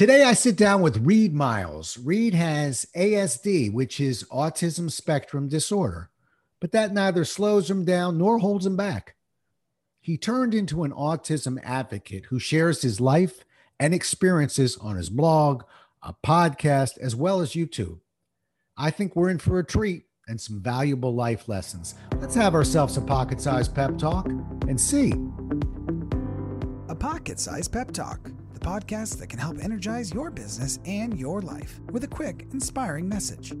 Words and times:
Today, 0.00 0.24
I 0.24 0.32
sit 0.32 0.56
down 0.56 0.80
with 0.80 1.04
Reid 1.04 1.34
Miles. 1.34 1.98
Reid 1.98 2.32
has 2.32 2.86
ASD, 2.96 3.70
which 3.70 4.00
is 4.00 4.24
autism 4.32 4.90
spectrum 4.90 5.46
disorder, 5.46 6.08
but 6.58 6.72
that 6.72 6.94
neither 6.94 7.22
slows 7.26 7.70
him 7.70 7.84
down 7.84 8.16
nor 8.16 8.38
holds 8.38 8.64
him 8.64 8.78
back. 8.78 9.16
He 10.00 10.16
turned 10.16 10.54
into 10.54 10.84
an 10.84 10.92
autism 10.92 11.60
advocate 11.62 12.24
who 12.30 12.38
shares 12.38 12.80
his 12.80 12.98
life 12.98 13.44
and 13.78 13.92
experiences 13.92 14.78
on 14.78 14.96
his 14.96 15.10
blog, 15.10 15.64
a 16.02 16.14
podcast, 16.24 16.96
as 16.96 17.14
well 17.14 17.42
as 17.42 17.52
YouTube. 17.52 17.98
I 18.78 18.90
think 18.90 19.14
we're 19.14 19.28
in 19.28 19.36
for 19.36 19.58
a 19.58 19.66
treat 19.66 20.06
and 20.26 20.40
some 20.40 20.62
valuable 20.62 21.14
life 21.14 21.46
lessons. 21.46 21.94
Let's 22.16 22.36
have 22.36 22.54
ourselves 22.54 22.96
a 22.96 23.02
pocket 23.02 23.38
sized 23.42 23.74
pep 23.74 23.98
talk 23.98 24.28
and 24.66 24.80
see. 24.80 25.12
A 26.88 26.94
pocket 26.94 27.38
sized 27.38 27.70
pep 27.70 27.90
talk 27.90 28.30
the 28.60 28.66
podcast 28.66 29.18
that 29.18 29.28
can 29.28 29.38
help 29.38 29.58
energize 29.62 30.12
your 30.12 30.30
business 30.30 30.78
and 30.84 31.18
your 31.18 31.40
life 31.40 31.80
with 31.90 32.04
a 32.04 32.08
quick, 32.08 32.46
inspiring 32.52 33.08
message. 33.08 33.52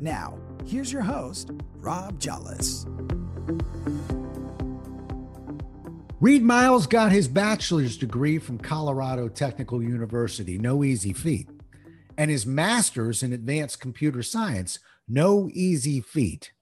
Now, 0.00 0.38
here's 0.64 0.92
your 0.92 1.02
host, 1.02 1.50
Rob 1.76 2.18
Jolles. 2.18 2.86
Reid 6.20 6.42
Miles 6.42 6.86
got 6.86 7.12
his 7.12 7.28
bachelor's 7.28 7.96
degree 7.96 8.38
from 8.38 8.58
Colorado 8.58 9.28
Technical 9.28 9.82
University, 9.82 10.58
no 10.58 10.82
easy 10.82 11.12
feat, 11.12 11.48
and 12.16 12.30
his 12.30 12.44
master's 12.44 13.22
in 13.22 13.32
advanced 13.32 13.80
computer 13.80 14.22
science, 14.22 14.80
no 15.06 15.48
easy 15.52 16.00
feat. 16.00 16.52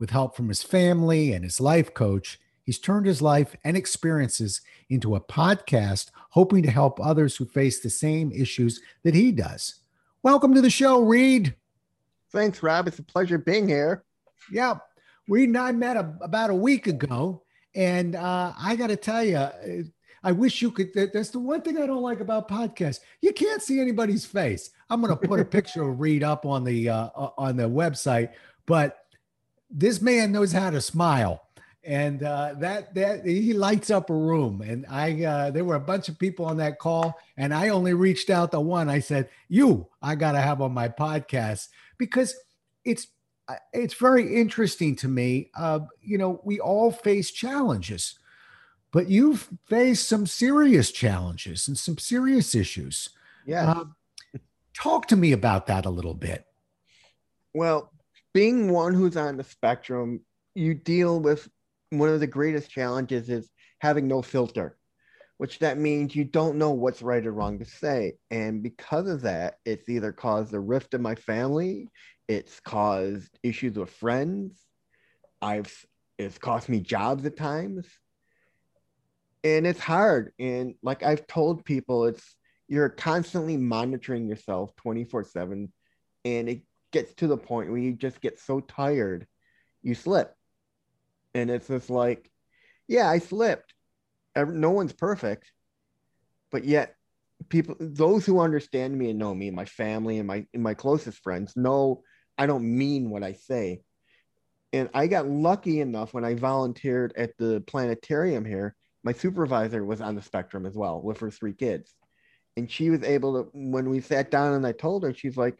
With 0.00 0.10
help 0.10 0.34
from 0.34 0.48
his 0.48 0.62
family 0.62 1.32
and 1.32 1.44
his 1.44 1.60
life 1.60 1.94
coach, 1.94 2.40
He's 2.70 2.78
turned 2.78 3.06
his 3.06 3.20
life 3.20 3.56
and 3.64 3.76
experiences 3.76 4.60
into 4.88 5.16
a 5.16 5.20
podcast, 5.20 6.12
hoping 6.30 6.62
to 6.62 6.70
help 6.70 6.98
others 7.00 7.36
who 7.36 7.44
face 7.44 7.80
the 7.80 7.90
same 7.90 8.32
issues 8.32 8.80
that 9.02 9.14
he 9.14 9.30
does. 9.30 9.80
Welcome 10.22 10.54
to 10.54 10.60
the 10.60 10.70
show, 10.70 11.02
Reid. 11.02 11.54
Thanks, 12.32 12.62
Rob. 12.62 12.88
It's 12.88 12.98
a 12.98 13.02
pleasure 13.02 13.38
being 13.38 13.68
here. 13.68 14.04
Yeah. 14.50 14.76
Reid 15.28 15.48
and 15.48 15.58
I 15.58 15.72
met 15.72 15.96
a, 15.96 16.14
about 16.20 16.50
a 16.50 16.54
week 16.54 16.86
ago, 16.86 17.42
and 17.74 18.16
uh, 18.16 18.52
I 18.58 18.76
got 18.76 18.88
to 18.88 18.96
tell 18.96 19.24
you, 19.24 19.36
uh, 19.36 19.52
I 20.22 20.32
wish 20.32 20.60
you 20.60 20.70
could. 20.70 20.90
That's 20.94 21.30
the 21.30 21.38
one 21.38 21.62
thing 21.62 21.78
I 21.78 21.86
don't 21.86 22.02
like 22.02 22.20
about 22.20 22.48
podcasts. 22.48 23.00
You 23.22 23.32
can't 23.32 23.62
see 23.62 23.80
anybody's 23.80 24.26
face. 24.26 24.70
I'm 24.88 25.00
going 25.00 25.16
to 25.16 25.28
put 25.28 25.40
a 25.40 25.44
picture 25.46 25.88
of 25.88 26.00
Reid 26.00 26.22
up 26.22 26.44
on 26.44 26.64
the 26.64 26.88
uh, 26.88 27.08
on 27.38 27.56
the 27.56 27.68
website, 27.68 28.30
but 28.66 28.98
this 29.70 30.00
man 30.00 30.32
knows 30.32 30.52
how 30.52 30.70
to 30.70 30.80
smile 30.80 31.42
and 31.82 32.22
uh, 32.22 32.54
that 32.58 32.94
that 32.94 33.24
he 33.24 33.52
lights 33.52 33.90
up 33.90 34.10
a 34.10 34.14
room. 34.14 34.60
And 34.60 34.84
I 34.88 35.24
uh, 35.24 35.50
there 35.50 35.64
were 35.64 35.76
a 35.76 35.80
bunch 35.80 36.08
of 36.08 36.18
people 36.18 36.46
on 36.46 36.58
that 36.58 36.78
call, 36.78 37.18
and 37.36 37.54
I 37.54 37.68
only 37.68 37.94
reached 37.94 38.30
out 38.30 38.52
to 38.52 38.60
one. 38.60 38.88
I 38.88 39.00
said, 39.00 39.28
"You, 39.48 39.88
I 40.02 40.14
got 40.14 40.32
to 40.32 40.40
have 40.40 40.60
on 40.60 40.72
my 40.72 40.88
podcast 40.88 41.68
because 41.98 42.34
it's 42.84 43.06
uh, 43.48 43.56
it's 43.72 43.94
very 43.94 44.36
interesting 44.36 44.94
to 44.96 45.08
me. 45.08 45.50
Uh, 45.56 45.80
you 46.02 46.18
know, 46.18 46.40
we 46.44 46.60
all 46.60 46.92
face 46.92 47.30
challenges, 47.30 48.18
but 48.92 49.08
you've 49.08 49.48
faced 49.66 50.06
some 50.06 50.26
serious 50.26 50.90
challenges 50.90 51.66
and 51.66 51.78
some 51.78 51.98
serious 51.98 52.54
issues. 52.54 53.10
Yeah. 53.46 53.70
Uh, 53.70 53.84
talk 54.74 55.06
to 55.08 55.16
me 55.16 55.32
about 55.32 55.66
that 55.66 55.86
a 55.86 55.90
little 55.90 56.14
bit. 56.14 56.44
Well, 57.54 57.90
being 58.32 58.70
one 58.70 58.94
who's 58.94 59.16
on 59.16 59.36
the 59.36 59.44
spectrum, 59.44 60.20
you 60.54 60.74
deal 60.74 61.18
with 61.18 61.48
one 61.90 62.08
of 62.08 62.20
the 62.20 62.26
greatest 62.26 62.70
challenges 62.70 63.28
is 63.28 63.50
having 63.80 64.06
no 64.06 64.22
filter, 64.22 64.76
which 65.38 65.58
that 65.58 65.78
means 65.78 66.14
you 66.14 66.24
don't 66.24 66.56
know 66.56 66.70
what's 66.70 67.02
right 67.02 67.26
or 67.26 67.32
wrong 67.32 67.58
to 67.58 67.64
say. 67.64 68.14
And 68.30 68.62
because 68.62 69.08
of 69.08 69.22
that, 69.22 69.54
it's 69.64 69.88
either 69.88 70.12
caused 70.12 70.54
a 70.54 70.60
rift 70.60 70.94
in 70.94 71.02
my 71.02 71.16
family, 71.16 71.88
it's 72.28 72.60
caused 72.60 73.38
issues 73.42 73.76
with 73.76 73.90
friends, 73.90 74.60
I've 75.42 75.72
it's 76.18 76.38
cost 76.38 76.68
me 76.68 76.80
jobs 76.80 77.24
at 77.24 77.36
times. 77.36 77.86
And 79.42 79.66
it's 79.66 79.80
hard. 79.80 80.32
And 80.38 80.74
like 80.82 81.02
I've 81.02 81.26
told 81.26 81.64
people, 81.64 82.04
it's 82.04 82.36
you're 82.68 82.90
constantly 82.90 83.56
monitoring 83.56 84.28
yourself 84.28 84.70
24-7. 84.84 85.70
And 86.26 86.48
it 86.48 86.62
gets 86.92 87.14
to 87.14 87.26
the 87.26 87.38
point 87.38 87.70
where 87.70 87.80
you 87.80 87.94
just 87.94 88.20
get 88.20 88.38
so 88.38 88.60
tired, 88.60 89.26
you 89.82 89.94
slip 89.94 90.34
and 91.34 91.50
it's 91.50 91.68
just 91.68 91.90
like, 91.90 92.30
yeah, 92.88 93.08
I 93.08 93.18
slipped. 93.18 93.74
No 94.36 94.70
one's 94.70 94.92
perfect, 94.92 95.50
but 96.50 96.64
yet 96.64 96.94
people, 97.48 97.76
those 97.80 98.26
who 98.26 98.40
understand 98.40 98.96
me 98.96 99.10
and 99.10 99.18
know 99.18 99.34
me, 99.34 99.50
my 99.50 99.64
family 99.64 100.18
and 100.18 100.26
my 100.26 100.46
and 100.54 100.62
my 100.62 100.74
closest 100.74 101.18
friends, 101.18 101.56
know 101.56 102.02
I 102.38 102.46
don't 102.46 102.64
mean 102.64 103.10
what 103.10 103.22
I 103.22 103.32
say. 103.32 103.82
And 104.72 104.88
I 104.94 105.08
got 105.08 105.28
lucky 105.28 105.80
enough 105.80 106.14
when 106.14 106.24
I 106.24 106.34
volunteered 106.34 107.12
at 107.16 107.36
the 107.38 107.62
planetarium 107.66 108.44
here. 108.44 108.76
My 109.02 109.12
supervisor 109.12 109.84
was 109.84 110.00
on 110.00 110.14
the 110.14 110.22
spectrum 110.22 110.64
as 110.64 110.76
well 110.76 111.02
with 111.02 111.18
her 111.20 111.30
three 111.30 111.54
kids. 111.54 111.92
And 112.56 112.70
she 112.70 112.90
was 112.90 113.02
able 113.02 113.42
to, 113.44 113.50
when 113.52 113.88
we 113.88 114.00
sat 114.00 114.30
down 114.30 114.54
and 114.54 114.66
I 114.66 114.72
told 114.72 115.02
her, 115.02 115.14
she's 115.14 115.36
like, 115.36 115.58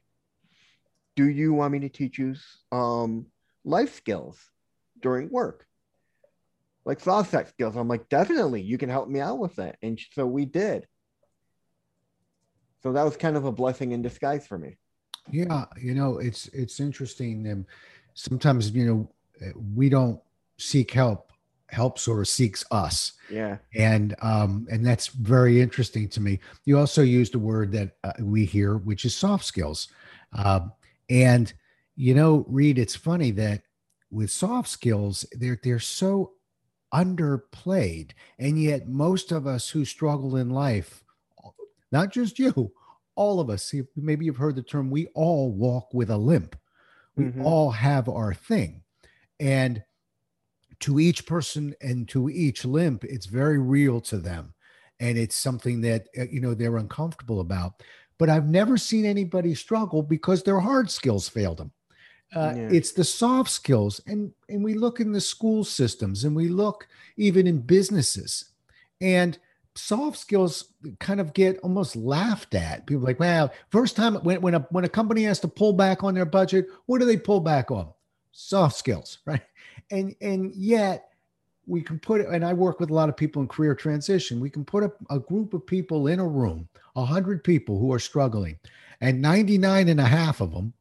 Do 1.17 1.29
you 1.29 1.53
want 1.53 1.73
me 1.73 1.81
to 1.81 1.89
teach 1.89 2.19
you 2.19 2.35
um, 2.71 3.27
life 3.65 3.95
skills? 3.95 4.39
During 5.01 5.31
work. 5.31 5.67
Like 6.85 7.01
soft 7.01 7.31
sex 7.31 7.51
skills. 7.51 7.77
I'm 7.77 7.89
like 7.89 8.09
definitely 8.09 8.63
you 8.63 8.79
can 8.79 8.89
help 8.89 9.09
me 9.09 9.21
out 9.21 9.39
with 9.39 9.57
that. 9.57 9.77
And 9.83 10.01
so 10.15 10.27
we 10.27 10.45
did. 10.45 10.87
So 12.83 12.93
that 12.93 13.03
was 13.05 13.17
kind 13.17 13.37
of 13.37 13.45
a 13.45 13.53
blessing 13.53 13.93
in 13.93 14.03
disguise 14.03 14.47
for 14.47 14.59
me. 14.59 14.77
Yeah 15.31 15.67
you 15.81 15.95
know 15.95 16.19
it's 16.19 16.49
it's 16.49 16.81
interesting 16.81 17.47
and 17.47 17.67
sometimes 18.15 18.71
you 18.71 18.87
know 18.87 19.55
we 19.75 19.89
don't 19.89 20.21
seek 20.59 20.91
help. 20.91 21.33
Help 21.69 22.01
sort 22.01 22.19
of 22.19 22.27
seeks 22.27 22.65
us. 22.73 23.13
Yeah. 23.31 23.59
And 23.77 24.17
um 24.23 24.67
and 24.71 24.85
that's 24.85 25.07
very 25.07 25.61
interesting 25.61 26.09
to 26.09 26.21
me. 26.21 26.41
You 26.65 26.79
also 26.79 27.03
used 27.03 27.37
a 27.37 27.39
word 27.39 27.71
that 27.73 27.97
uh, 28.03 28.13
we 28.21 28.45
hear 28.45 28.77
which 28.79 29.05
is 29.05 29.15
soft 29.15 29.45
skills. 29.45 29.89
Um 30.33 30.73
and 31.09 31.53
you 31.95 32.15
know 32.15 32.45
Reid 32.49 32.79
it's 32.79 32.97
funny 32.97 33.31
that 33.33 33.63
with 34.11 34.31
soft 34.31 34.69
skills, 34.69 35.25
they're 35.33 35.59
they're 35.63 35.79
so 35.79 36.33
underplayed, 36.93 38.11
and 38.39 38.61
yet 38.61 38.89
most 38.89 39.33
of 39.33 39.47
us 39.47 39.69
who 39.69 39.85
struggle 39.85 40.37
in 40.37 40.51
life, 40.51 41.05
not 41.93 42.11
just 42.11 42.39
you, 42.39 42.73
all 43.15 43.41
of 43.41 43.51
us, 43.51 43.73
maybe 43.97 44.25
you've 44.25 44.37
heard 44.37 44.57
the 44.57 44.63
term, 44.63 44.91
we 44.91 45.07
all 45.15 45.53
walk 45.53 45.93
with 45.95 46.11
a 46.11 46.17
limp. 46.17 46.57
We 47.17 47.25
mm-hmm. 47.25 47.45
all 47.45 47.71
have 47.71 48.09
our 48.09 48.35
thing, 48.35 48.83
and 49.39 49.83
to 50.81 50.99
each 50.99 51.27
person 51.27 51.75
and 51.81 52.09
to 52.09 52.31
each 52.31 52.65
limp, 52.65 53.05
it's 53.05 53.27
very 53.27 53.59
real 53.59 54.01
to 54.03 54.19
them, 54.19 54.55
and 54.99 55.19
it's 55.19 55.37
something 55.37 55.81
that 55.83 56.09
uh, 56.19 56.25
you 56.31 56.41
know 56.41 56.55
they're 56.55 56.79
uncomfortable 56.79 57.41
about. 57.41 57.83
But 58.19 58.29
I've 58.29 58.49
never 58.49 58.77
seen 58.77 59.07
anybody 59.07 59.55
struggle 59.55 60.03
because 60.03 60.43
their 60.43 60.61
hard 60.61 60.91
skills 60.91 61.29
failed 61.29 61.57
them 61.59 61.73
uh, 62.35 62.55
yeah. 62.57 62.69
It's 62.71 62.93
the 62.93 63.05
soft 63.05 63.51
skills, 63.51 64.01
and 64.07 64.33
and 64.49 64.63
we 64.63 64.75
look 64.75 65.01
in 65.01 65.13
the 65.13 65.21
school 65.21 65.65
systems, 65.65 66.25
and 66.25 66.35
we 66.35 66.49
look 66.49 66.87
even 67.17 67.47
in 67.47 67.59
businesses, 67.61 68.51
and 69.01 69.37
soft 69.75 70.19
skills 70.19 70.73
kind 71.01 71.21
of 71.21 71.33
get 71.33 71.59
almost 71.59 71.97
laughed 71.97 72.55
at. 72.55 72.87
People 72.87 73.03
like, 73.03 73.19
well, 73.19 73.53
first 73.71 73.97
time 73.97 74.15
when 74.17 74.41
when 74.41 74.55
a 74.55 74.61
when 74.71 74.85
a 74.85 74.89
company 74.89 75.25
has 75.25 75.41
to 75.41 75.49
pull 75.49 75.73
back 75.73 76.05
on 76.05 76.15
their 76.15 76.25
budget, 76.25 76.67
what 76.87 77.01
do 77.01 77.05
they 77.05 77.17
pull 77.17 77.41
back 77.41 77.73
on? 77.73 77.89
Soft 78.31 78.77
skills, 78.77 79.19
right? 79.27 79.43
And 79.91 80.15
and 80.21 80.55
yet 80.55 81.09
we 81.67 81.83
can 81.83 81.99
put 81.99 82.21
it, 82.21 82.29
and 82.29 82.45
I 82.45 82.53
work 82.53 82.79
with 82.79 82.91
a 82.91 82.95
lot 82.95 83.09
of 83.09 83.17
people 83.17 83.43
in 83.43 83.49
career 83.49 83.75
transition. 83.75 84.41
We 84.41 84.51
can 84.51 84.65
put 84.65 84.85
a, 84.85 84.93
a 85.11 85.19
group 85.19 85.53
of 85.53 85.67
people 85.67 86.07
in 86.07 86.21
a 86.21 86.27
room, 86.27 86.69
a 86.95 87.05
hundred 87.05 87.43
people 87.43 87.79
who 87.79 87.93
are 87.93 87.99
struggling, 87.99 88.59
and 89.01 89.21
99 89.21 89.89
and 89.89 90.01
a 90.01 90.05
half 90.05 90.41
of 90.41 90.53
them 90.53 90.73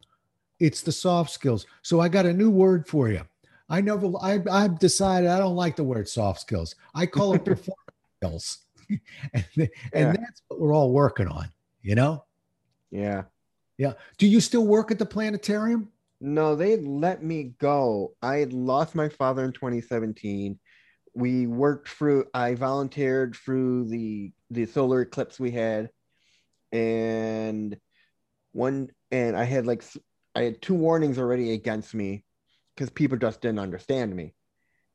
it's 0.60 0.82
the 0.82 0.92
soft 0.92 1.32
skills. 1.32 1.66
So 1.82 2.00
I 2.00 2.10
got 2.10 2.26
a 2.26 2.34
new 2.34 2.50
word 2.50 2.88
for 2.88 3.10
you. 3.10 3.22
I 3.70 3.82
never, 3.82 4.12
I, 4.22 4.40
I've 4.52 4.80
decided 4.80 5.30
I 5.30 5.38
don't 5.38 5.56
like 5.56 5.76
the 5.76 5.84
word 5.84 6.10
soft 6.10 6.42
skills. 6.42 6.76
I 6.96 7.06
call 7.06 7.34
it 7.34 7.46
performance 7.46 7.78
skills. 8.18 8.58
and, 9.34 9.46
and 9.56 9.70
yeah. 9.94 10.12
that's 10.12 10.42
what 10.48 10.60
we're 10.60 10.74
all 10.74 10.92
working 10.92 11.28
on, 11.28 11.52
you 11.82 11.96
know? 11.96 12.24
Yeah. 12.92 13.24
Yeah. 13.78 13.94
Do 14.18 14.28
you 14.28 14.42
still 14.42 14.66
work 14.66 14.92
at 14.92 15.00
the 15.00 15.06
planetarium? 15.06 15.90
No, 16.20 16.56
they 16.56 16.78
let 16.78 17.24
me 17.24 17.54
go. 17.60 18.14
I 18.22 18.46
lost 18.50 18.94
my 18.94 19.08
father 19.08 19.46
in 19.46 19.54
2017. 19.54 20.60
We 21.14 21.48
worked 21.48 21.90
through, 21.90 22.26
I 22.34 22.56
volunteered 22.56 23.36
through 23.36 23.88
the 23.90 24.32
the 24.52 24.66
solar 24.66 25.02
eclipse 25.02 25.40
we 25.40 25.52
had. 25.52 25.90
And 26.72 27.78
one, 28.52 28.90
and 29.12 29.38
I 29.38 29.44
had 29.44 29.66
like 29.66 29.84
I 30.36 30.44
had 30.44 30.62
two 30.62 30.76
warnings 30.76 31.18
already 31.18 31.54
against 31.54 31.94
me 31.94 32.24
because 32.76 32.90
people 32.90 33.18
just 33.18 33.42
didn't 33.42 33.60
understand 33.60 34.16
me. 34.16 34.34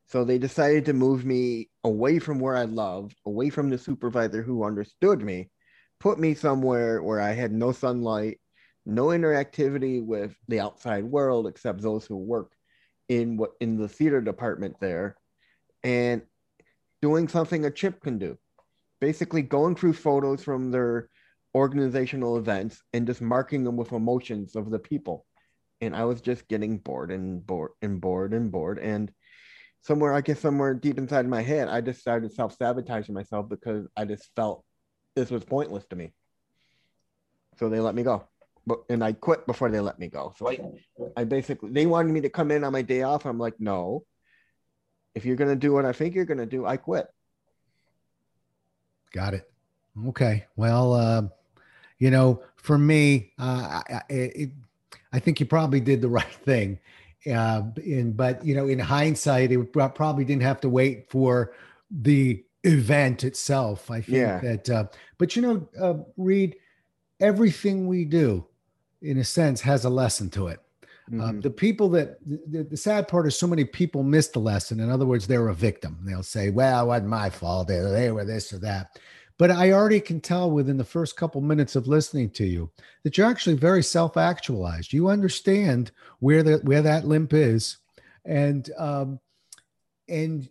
So 0.07 0.25
they 0.25 0.39
decided 0.39 0.85
to 0.87 0.93
move 0.93 1.25
me 1.25 1.71
away 1.83 2.19
from 2.19 2.39
where 2.39 2.57
I 2.57 2.65
loved, 2.65 3.17
away 3.27 3.51
from 3.51 3.71
the 3.71 3.79
supervisor 3.79 4.43
who 4.43 4.65
understood 4.65 5.23
me, 5.23 5.51
put 5.99 6.19
me 6.19 6.35
somewhere 6.35 7.03
where 7.03 7.21
I 7.21 7.33
had 7.33 7.53
no 7.53 7.73
sunlight, 7.73 8.39
no 8.87 9.07
interactivity 9.07 10.05
with 10.05 10.37
the 10.49 10.61
outside 10.61 11.05
world 11.05 11.47
except 11.47 11.81
those 11.81 12.07
who 12.07 12.17
work 12.17 12.53
in 13.09 13.37
what 13.37 13.53
in 13.61 13.77
the 13.77 13.89
theater 13.89 14.21
department 14.21 14.77
there, 14.81 15.17
and 15.83 16.23
doing 17.03 17.29
something 17.29 17.65
a 17.65 17.71
chip 17.71 18.03
can 18.03 18.19
do. 18.19 18.39
Basically, 19.01 19.43
going 19.43 19.75
through 19.75 19.95
photos 19.95 20.43
from 20.43 20.71
their 20.71 21.09
organizational 21.55 22.37
events 22.37 22.83
and 22.93 23.07
just 23.07 23.23
marking 23.23 23.65
them 23.65 23.77
with 23.77 23.93
emotions 23.93 24.57
of 24.57 24.71
the 24.71 24.79
people. 24.79 25.25
And 25.81 25.95
I 25.95 26.05
was 26.05 26.21
just 26.21 26.49
getting 26.49 26.79
bored 26.79 27.11
and 27.11 27.45
bored 27.47 27.73
and 27.83 28.01
bored 28.01 28.33
and 28.33 28.51
bored. 28.51 28.79
And 28.79 29.13
somewhere, 29.83 30.15
I 30.15 30.21
guess, 30.21 30.41
somewhere 30.41 30.75
deep 30.75 30.99
inside 30.99 31.29
my 31.29 31.43
head, 31.43 31.69
I 31.69 31.81
just 31.81 32.01
started 32.01 32.33
self 32.33 32.57
sabotaging 32.57 33.15
myself 33.15 33.49
because 33.49 33.87
I 33.97 34.05
just 34.05 34.31
felt 34.35 34.65
this 35.15 35.31
was 35.31 35.45
pointless 35.45 35.85
to 35.91 35.97
me. 35.97 36.13
So 37.59 37.69
they 37.69 37.81
let 37.81 37.95
me 37.95 38.03
go. 38.03 38.25
But 38.67 38.81
and 38.89 39.05
I 39.05 39.13
quit 39.13 39.47
before 39.47 39.71
they 39.71 39.81
let 39.81 39.99
me 39.99 40.09
go. 40.09 40.33
So 40.37 40.49
I, 40.49 40.59
I 41.19 41.25
basically 41.25 41.71
they 41.71 41.87
wanted 41.87 42.13
me 42.13 42.23
to 42.23 42.31
come 42.31 42.51
in 42.51 42.65
on 42.65 42.73
my 42.73 42.83
day 42.83 43.03
off. 43.03 43.27
I'm 43.27 43.39
like, 43.39 43.61
no. 43.61 44.05
If 45.15 45.25
you're 45.25 45.37
gonna 45.37 45.55
do 45.55 45.73
what 45.73 45.85
I 45.85 45.93
think 45.93 46.15
you're 46.15 46.25
gonna 46.25 46.47
do, 46.47 46.67
I 46.67 46.77
quit. 46.77 47.07
Got 49.13 49.35
it. 49.35 49.49
Okay. 50.09 50.47
Well, 50.57 50.95
uh, 50.95 51.23
you 51.99 52.11
know, 52.11 52.43
for 52.57 52.79
me, 52.79 53.33
uh, 53.39 53.83
I, 53.89 54.01
it, 54.09 54.51
I 55.13 55.19
think 55.19 55.41
you 55.41 55.47
probably 55.47 55.81
did 55.81 56.01
the 56.01 56.09
right 56.21 56.27
thing. 56.27 56.79
Uh, 57.27 57.63
in, 57.83 58.13
but 58.13 58.45
you 58.45 58.55
know, 58.55 58.67
in 58.69 58.79
hindsight, 58.79 59.51
it 59.51 59.73
probably 59.73 60.25
didn't 60.25 60.43
have 60.43 60.61
to 60.61 60.69
wait 60.69 61.09
for 61.09 61.55
the 61.91 62.45
event 62.65 63.25
itself. 63.25 63.91
I 63.91 64.01
think 64.01 64.19
yeah. 64.19 64.41
that, 64.41 64.71
uh, 64.71 64.85
but 65.17 65.35
you 65.35 65.43
know, 65.43 65.69
uh, 65.81 65.95
Reid, 66.19 66.57
everything 67.21 67.87
we 67.87 68.05
do, 68.05 68.45
in 69.01 69.19
a 69.19 69.25
sense, 69.25 69.63
has 69.63 69.85
a 69.85 69.91
lesson 69.91 70.29
to 70.31 70.49
it. 70.49 70.61
Uh, 71.09 71.17
mm-hmm. 71.17 71.41
the 71.41 71.51
people 71.51 71.91
that 71.91 72.19
the, 72.27 72.63
the, 72.63 72.77
sad 72.79 73.07
part 73.09 73.27
is 73.27 73.39
so 73.39 73.47
many 73.47 73.63
people 73.63 74.03
miss 74.03 74.29
the 74.29 74.39
lesson. 74.39 74.81
In 74.81 74.91
other 74.91 75.05
words, 75.05 75.27
they're 75.27 75.49
a 75.49 75.55
victim. 75.55 75.99
They'll 76.03 76.23
say, 76.23 76.49
"Well, 76.49 76.85
it 76.85 76.87
wasn't 76.87 77.09
my 77.09 77.29
fault. 77.29 77.69
They, 77.69 77.79
they 77.79 78.11
were 78.11 78.25
this 78.25 78.55
or 78.55 78.59
that." 78.61 78.99
But 79.39 79.51
I 79.51 79.73
already 79.73 80.01
can 80.01 80.21
tell 80.21 80.51
within 80.51 80.77
the 80.77 80.85
first 80.85 81.17
couple 81.17 81.41
minutes 81.41 81.75
of 81.75 81.89
listening 81.89 82.31
to 82.31 82.47
you 82.47 82.71
that 83.03 83.19
you're 83.19 83.27
actually 83.27 83.57
very 83.57 83.83
self-actualized. 83.83 84.93
You 84.93 85.09
understand 85.09 85.91
where 86.21 86.43
the 86.43 86.59
where 86.59 86.83
that 86.83 87.07
limp 87.07 87.33
is, 87.33 87.79
and 88.25 88.71
um, 88.79 89.19
and 90.09 90.49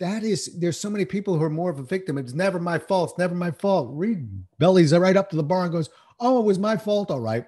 that 0.00 0.22
is 0.22 0.58
there's 0.58 0.80
so 0.80 0.88
many 0.88 1.04
people 1.04 1.36
who 1.36 1.44
are 1.44 1.50
more 1.50 1.70
of 1.70 1.80
a 1.80 1.82
victim. 1.82 2.16
It's 2.16 2.32
never 2.32 2.58
my 2.58 2.78
fault. 2.78 3.10
It's 3.10 3.18
never 3.18 3.34
my 3.34 3.50
fault. 3.50 3.90
Reid 3.92 4.26
bellies 4.58 4.96
right 4.96 5.16
up 5.16 5.28
to 5.30 5.36
the 5.36 5.42
bar 5.42 5.64
and 5.64 5.72
goes, 5.72 5.90
"Oh, 6.18 6.40
it 6.40 6.44
was 6.44 6.58
my 6.58 6.78
fault. 6.78 7.10
All 7.10 7.20
right, 7.20 7.44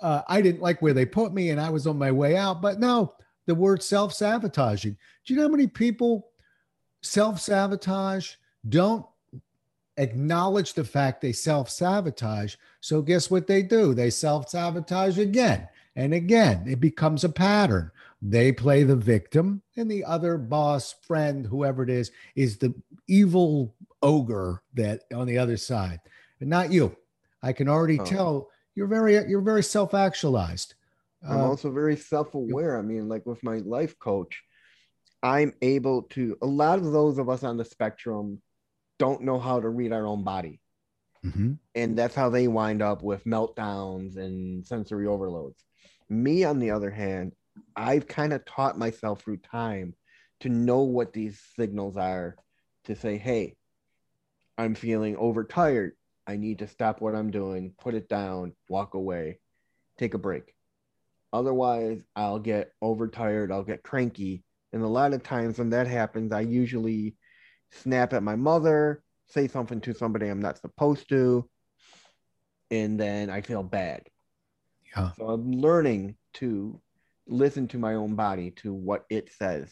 uh, 0.00 0.22
I 0.26 0.42
didn't 0.42 0.62
like 0.62 0.82
where 0.82 0.94
they 0.94 1.06
put 1.06 1.32
me, 1.32 1.50
and 1.50 1.60
I 1.60 1.70
was 1.70 1.86
on 1.86 1.96
my 1.96 2.10
way 2.10 2.36
out." 2.36 2.60
But 2.60 2.80
no, 2.80 3.14
the 3.46 3.54
word 3.54 3.84
self-sabotaging. 3.84 4.96
Do 5.24 5.32
you 5.32 5.36
know 5.36 5.46
how 5.46 5.52
many 5.52 5.68
people 5.68 6.30
self-sabotage? 7.02 8.34
Don't 8.68 9.06
acknowledge 9.96 10.74
the 10.74 10.84
fact 10.84 11.20
they 11.20 11.32
self 11.32 11.70
sabotage. 11.70 12.56
So, 12.80 13.02
guess 13.02 13.30
what 13.30 13.46
they 13.46 13.62
do? 13.62 13.94
They 13.94 14.10
self 14.10 14.48
sabotage 14.48 15.18
again 15.18 15.68
and 15.96 16.14
again. 16.14 16.64
It 16.66 16.80
becomes 16.80 17.24
a 17.24 17.28
pattern. 17.28 17.90
They 18.20 18.52
play 18.52 18.84
the 18.84 18.96
victim, 18.96 19.62
and 19.76 19.90
the 19.90 20.04
other 20.04 20.38
boss, 20.38 20.94
friend, 21.02 21.44
whoever 21.44 21.82
it 21.82 21.90
is, 21.90 22.12
is 22.36 22.56
the 22.56 22.72
evil 23.08 23.74
ogre 24.00 24.62
that 24.74 25.02
on 25.12 25.26
the 25.26 25.38
other 25.38 25.56
side, 25.56 26.00
but 26.38 26.48
not 26.48 26.70
you. 26.70 26.96
I 27.42 27.52
can 27.52 27.68
already 27.68 27.98
oh. 27.98 28.04
tell 28.04 28.48
you're 28.74 28.86
very 28.86 29.14
you're 29.28 29.40
very 29.40 29.62
self 29.62 29.94
actualized. 29.94 30.74
I'm 31.28 31.40
uh, 31.40 31.44
also 31.44 31.70
very 31.70 31.96
self 31.96 32.34
aware. 32.34 32.78
I 32.78 32.82
mean, 32.82 33.08
like 33.08 33.26
with 33.26 33.42
my 33.42 33.58
life 33.58 33.98
coach, 33.98 34.42
I'm 35.22 35.52
able 35.62 36.02
to. 36.10 36.36
A 36.42 36.46
lot 36.46 36.78
of 36.78 36.92
those 36.92 37.18
of 37.18 37.28
us 37.28 37.42
on 37.42 37.56
the 37.56 37.64
spectrum 37.64 38.40
don't 39.02 39.22
know 39.22 39.40
how 39.40 39.58
to 39.58 39.68
read 39.68 39.92
our 39.92 40.06
own 40.06 40.22
body. 40.22 40.60
Mm-hmm. 41.26 41.54
And 41.74 41.98
that's 41.98 42.14
how 42.14 42.30
they 42.30 42.46
wind 42.46 42.82
up 42.82 43.02
with 43.02 43.24
meltdowns 43.24 44.16
and 44.16 44.64
sensory 44.64 45.08
overloads. 45.08 45.64
Me, 46.08 46.44
on 46.44 46.60
the 46.60 46.70
other 46.70 46.90
hand, 46.90 47.32
I've 47.74 48.06
kind 48.06 48.32
of 48.32 48.44
taught 48.44 48.78
myself 48.78 49.20
through 49.20 49.38
time 49.38 49.96
to 50.38 50.48
know 50.48 50.82
what 50.82 51.12
these 51.12 51.42
signals 51.56 51.96
are 51.96 52.36
to 52.84 52.94
say, 52.94 53.18
hey, 53.18 53.56
I'm 54.56 54.76
feeling 54.76 55.16
overtired. 55.16 55.94
I 56.28 56.36
need 56.36 56.60
to 56.60 56.68
stop 56.68 57.00
what 57.00 57.16
I'm 57.16 57.32
doing, 57.32 57.74
put 57.80 57.94
it 57.94 58.08
down, 58.08 58.52
walk 58.68 58.94
away, 58.94 59.40
take 59.98 60.14
a 60.14 60.18
break. 60.18 60.54
Otherwise, 61.32 62.04
I'll 62.14 62.38
get 62.38 62.70
overtired, 62.80 63.50
I'll 63.50 63.64
get 63.64 63.82
cranky. 63.82 64.44
And 64.72 64.84
a 64.84 64.86
lot 64.86 65.12
of 65.12 65.24
times 65.24 65.58
when 65.58 65.70
that 65.70 65.88
happens, 65.88 66.30
I 66.30 66.42
usually 66.42 67.16
snap 67.72 68.12
at 68.12 68.22
my 68.22 68.36
mother, 68.36 69.02
say 69.26 69.48
something 69.48 69.80
to 69.82 69.94
somebody 69.94 70.28
I'm 70.28 70.40
not 70.40 70.58
supposed 70.58 71.08
to, 71.08 71.48
and 72.70 72.98
then 72.98 73.30
I 73.30 73.40
feel 73.40 73.62
bad. 73.62 74.02
Yeah. 74.96 75.10
So 75.16 75.30
I'm 75.30 75.52
learning 75.52 76.16
to 76.34 76.80
listen 77.26 77.68
to 77.68 77.78
my 77.78 77.94
own 77.94 78.14
body, 78.14 78.50
to 78.50 78.72
what 78.72 79.04
it 79.08 79.32
says. 79.32 79.70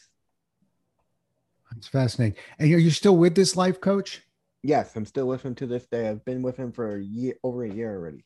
That's 1.70 1.88
fascinating. 1.88 2.38
And 2.58 2.72
are 2.72 2.78
you 2.78 2.90
still 2.90 3.16
with 3.16 3.34
this 3.34 3.56
life 3.56 3.80
coach? 3.80 4.22
Yes, 4.62 4.96
I'm 4.96 5.06
still 5.06 5.26
with 5.26 5.42
him 5.42 5.54
to 5.56 5.66
this 5.66 5.86
day. 5.86 6.08
I've 6.08 6.24
been 6.24 6.42
with 6.42 6.56
him 6.56 6.72
for 6.72 6.96
a 6.96 7.02
year, 7.02 7.34
over 7.42 7.64
a 7.64 7.72
year 7.72 7.94
already. 7.94 8.24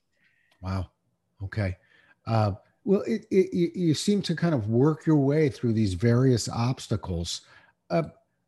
Wow. 0.61 0.91
Okay. 1.43 1.77
Uh, 2.27 2.53
well, 2.85 3.03
it, 3.03 3.27
it, 3.31 3.55
you 3.77 3.95
seem 3.95 4.23
to 4.23 4.35
kind 4.35 4.55
of 4.55 4.69
work 4.69 5.07
your 5.07 5.17
way 5.17 5.49
through 5.49 5.73
these 5.73 5.95
various 5.95 6.49
obstacles. 6.49 7.43
Uh, 7.91 8.05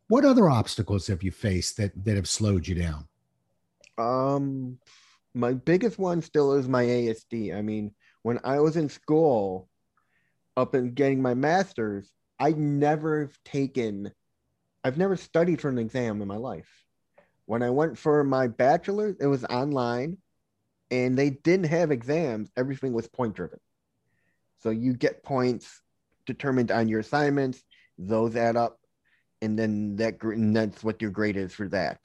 what 0.08 0.24
other 0.24 0.48
obstacles 0.48 1.06
have 1.08 1.22
you 1.22 1.30
faced 1.30 1.76
that 1.76 1.92
that 2.04 2.16
have 2.16 2.28
slowed 2.28 2.66
you 2.66 2.74
down? 2.74 3.08
Um, 3.98 4.78
my 5.34 5.54
biggest 5.54 5.98
one 5.98 6.22
still 6.22 6.52
is 6.54 6.68
my 6.68 6.84
ASD. 6.84 7.54
I 7.54 7.62
mean, 7.62 7.92
when 8.22 8.40
I 8.44 8.60
was 8.60 8.76
in 8.76 8.88
school, 8.88 9.68
up 10.56 10.74
and 10.74 10.94
getting 10.94 11.20
my 11.20 11.34
master's, 11.34 12.10
I 12.38 12.52
never 12.52 13.30
taken, 13.44 14.12
I've 14.84 14.98
never 14.98 15.16
studied 15.16 15.60
for 15.60 15.68
an 15.68 15.78
exam 15.78 16.22
in 16.22 16.28
my 16.28 16.36
life. 16.36 16.70
When 17.46 17.62
I 17.62 17.70
went 17.70 17.98
for 17.98 18.24
my 18.24 18.48
bachelor's, 18.48 19.16
it 19.20 19.26
was 19.26 19.44
online, 19.44 20.18
and 20.90 21.16
they 21.16 21.30
didn't 21.30 21.66
have 21.66 21.90
exams. 21.90 22.50
Everything 22.56 22.92
was 22.92 23.08
point 23.08 23.34
driven. 23.34 23.60
So 24.62 24.70
you 24.70 24.94
get 24.94 25.22
points 25.22 25.82
determined 26.26 26.70
on 26.70 26.88
your 26.88 27.00
assignments; 27.00 27.62
those 27.98 28.36
add 28.36 28.56
up 28.56 28.78
and 29.42 29.58
then 29.58 29.96
that 29.96 30.22
and 30.22 30.56
that's 30.56 30.82
what 30.82 31.02
your 31.02 31.10
grade 31.10 31.36
is 31.36 31.52
for 31.52 31.68
that. 31.68 32.00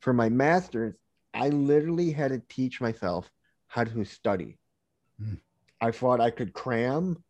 For 0.00 0.12
my 0.12 0.28
master's, 0.28 0.94
I 1.32 1.48
literally 1.48 2.12
had 2.12 2.30
to 2.30 2.42
teach 2.48 2.80
myself 2.80 3.30
how 3.68 3.84
to 3.84 4.04
study. 4.04 4.58
Mm. 5.22 5.40
I 5.80 5.90
thought 5.90 6.20
I 6.20 6.30
could 6.30 6.52
cram. 6.52 7.22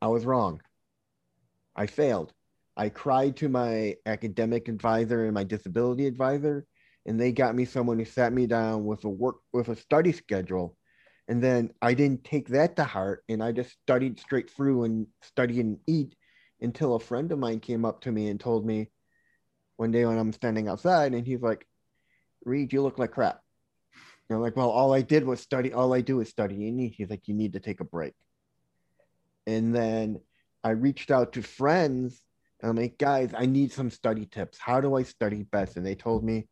I 0.00 0.08
was 0.08 0.24
wrong. 0.24 0.60
I 1.76 1.86
failed. 1.86 2.32
I 2.76 2.88
cried 2.88 3.36
to 3.36 3.48
my 3.48 3.96
academic 4.06 4.68
advisor 4.68 5.24
and 5.24 5.34
my 5.34 5.44
disability 5.44 6.06
advisor, 6.06 6.66
and 7.06 7.20
they 7.20 7.32
got 7.32 7.54
me 7.54 7.64
someone 7.64 7.98
who 7.98 8.04
sat 8.04 8.32
me 8.32 8.46
down 8.46 8.84
with 8.84 9.04
a 9.04 9.08
work 9.08 9.36
with 9.52 9.68
a 9.68 9.76
study 9.76 10.12
schedule. 10.12 10.76
And 11.28 11.42
then 11.42 11.70
I 11.80 11.94
didn't 11.94 12.24
take 12.24 12.48
that 12.48 12.76
to 12.76 12.84
heart, 12.84 13.22
and 13.28 13.42
I 13.42 13.52
just 13.52 13.70
studied 13.82 14.18
straight 14.18 14.50
through 14.50 14.84
and 14.84 15.06
study 15.22 15.60
and 15.60 15.78
eat 15.86 16.14
until 16.64 16.94
a 16.94 17.00
friend 17.00 17.30
of 17.30 17.38
mine 17.38 17.60
came 17.60 17.84
up 17.84 18.00
to 18.02 18.12
me 18.12 18.28
and 18.28 18.40
told 18.40 18.66
me 18.66 18.90
one 19.76 19.90
day 19.90 20.04
when 20.04 20.18
I'm 20.18 20.32
standing 20.32 20.68
outside, 20.68 21.14
and 21.14 21.26
he's 21.26 21.42
like, 21.42 21.66
Reid, 22.44 22.72
you 22.72 22.82
look 22.82 22.98
like 22.98 23.12
crap. 23.12 23.40
And 24.28 24.36
I'm 24.36 24.42
like, 24.42 24.56
well, 24.56 24.70
all 24.70 24.92
I 24.92 25.02
did 25.02 25.24
was 25.24 25.40
study. 25.40 25.72
All 25.72 25.92
I 25.92 26.00
do 26.00 26.20
is 26.20 26.28
study. 26.28 26.68
And 26.68 26.80
he's 26.80 27.10
like, 27.10 27.28
you 27.28 27.34
need 27.34 27.54
to 27.54 27.60
take 27.60 27.80
a 27.80 27.84
break. 27.84 28.14
And 29.46 29.74
then 29.74 30.20
I 30.62 30.70
reached 30.70 31.10
out 31.10 31.34
to 31.34 31.42
friends 31.42 32.22
and 32.60 32.70
I'm 32.70 32.76
like, 32.76 32.96
guys, 32.96 33.32
I 33.36 33.44
need 33.44 33.72
some 33.72 33.90
study 33.90 34.24
tips. 34.24 34.58
How 34.58 34.80
do 34.80 34.96
I 34.96 35.02
study 35.02 35.42
best? 35.42 35.76
And 35.76 35.84
they 35.84 35.94
told 35.94 36.24
me 36.24 36.48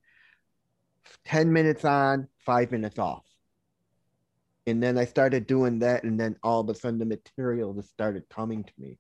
10 1.24 1.52
minutes 1.52 1.84
on, 1.84 2.28
five 2.38 2.70
minutes 2.70 2.98
off. 2.98 3.24
And 4.66 4.82
then 4.82 4.98
I 4.98 5.06
started 5.06 5.46
doing 5.46 5.78
that. 5.78 6.04
And 6.04 6.20
then 6.20 6.36
all 6.42 6.60
of 6.60 6.68
a 6.68 6.74
sudden 6.74 6.98
the 6.98 7.06
material 7.06 7.72
just 7.72 7.88
started 7.88 8.28
coming 8.28 8.64
to 8.64 8.72
me 8.78 8.98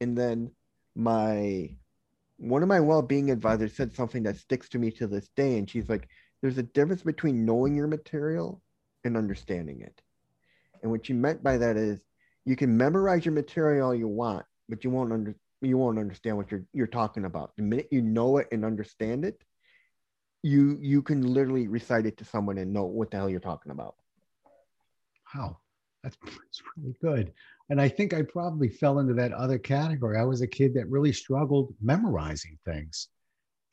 and 0.00 0.16
then 0.16 0.50
my 0.94 1.70
one 2.38 2.62
of 2.62 2.68
my 2.68 2.80
well-being 2.80 3.30
advisors 3.30 3.74
said 3.74 3.94
something 3.94 4.22
that 4.22 4.36
sticks 4.36 4.68
to 4.68 4.78
me 4.78 4.90
to 4.90 5.06
this 5.06 5.28
day 5.36 5.58
and 5.58 5.68
she's 5.68 5.88
like 5.88 6.08
there's 6.42 6.58
a 6.58 6.62
difference 6.62 7.02
between 7.02 7.44
knowing 7.44 7.76
your 7.76 7.86
material 7.86 8.62
and 9.04 9.16
understanding 9.16 9.80
it 9.80 10.00
and 10.82 10.90
what 10.90 11.06
she 11.06 11.12
meant 11.12 11.42
by 11.42 11.56
that 11.56 11.76
is 11.76 12.00
you 12.44 12.56
can 12.56 12.76
memorize 12.76 13.24
your 13.24 13.34
material 13.34 13.88
all 13.88 13.94
you 13.94 14.08
want 14.08 14.44
but 14.68 14.84
you 14.84 14.90
won't 14.90 15.12
under 15.12 15.34
you 15.62 15.78
won't 15.78 15.98
understand 15.98 16.36
what 16.36 16.50
you're 16.50 16.64
you're 16.72 16.86
talking 16.86 17.24
about 17.24 17.52
the 17.56 17.62
minute 17.62 17.88
you 17.90 18.02
know 18.02 18.36
it 18.38 18.48
and 18.52 18.64
understand 18.64 19.24
it 19.24 19.42
you 20.46 20.78
you 20.80 21.02
can 21.02 21.22
literally 21.22 21.66
recite 21.66 22.06
it 22.06 22.16
to 22.18 22.24
someone 22.24 22.58
and 22.58 22.72
know 22.72 22.84
what 22.84 23.10
the 23.10 23.16
hell 23.16 23.28
you're 23.28 23.40
talking 23.40 23.72
about. 23.72 23.96
Wow, 25.34 25.58
that's, 26.02 26.16
that's 26.22 26.62
really 26.76 26.94
good. 27.02 27.32
And 27.68 27.80
I 27.80 27.88
think 27.88 28.14
I 28.14 28.22
probably 28.22 28.68
fell 28.68 29.00
into 29.00 29.14
that 29.14 29.32
other 29.32 29.58
category. 29.58 30.18
I 30.18 30.24
was 30.24 30.40
a 30.40 30.46
kid 30.46 30.74
that 30.74 30.88
really 30.88 31.12
struggled 31.12 31.74
memorizing 31.80 32.58
things. 32.64 33.08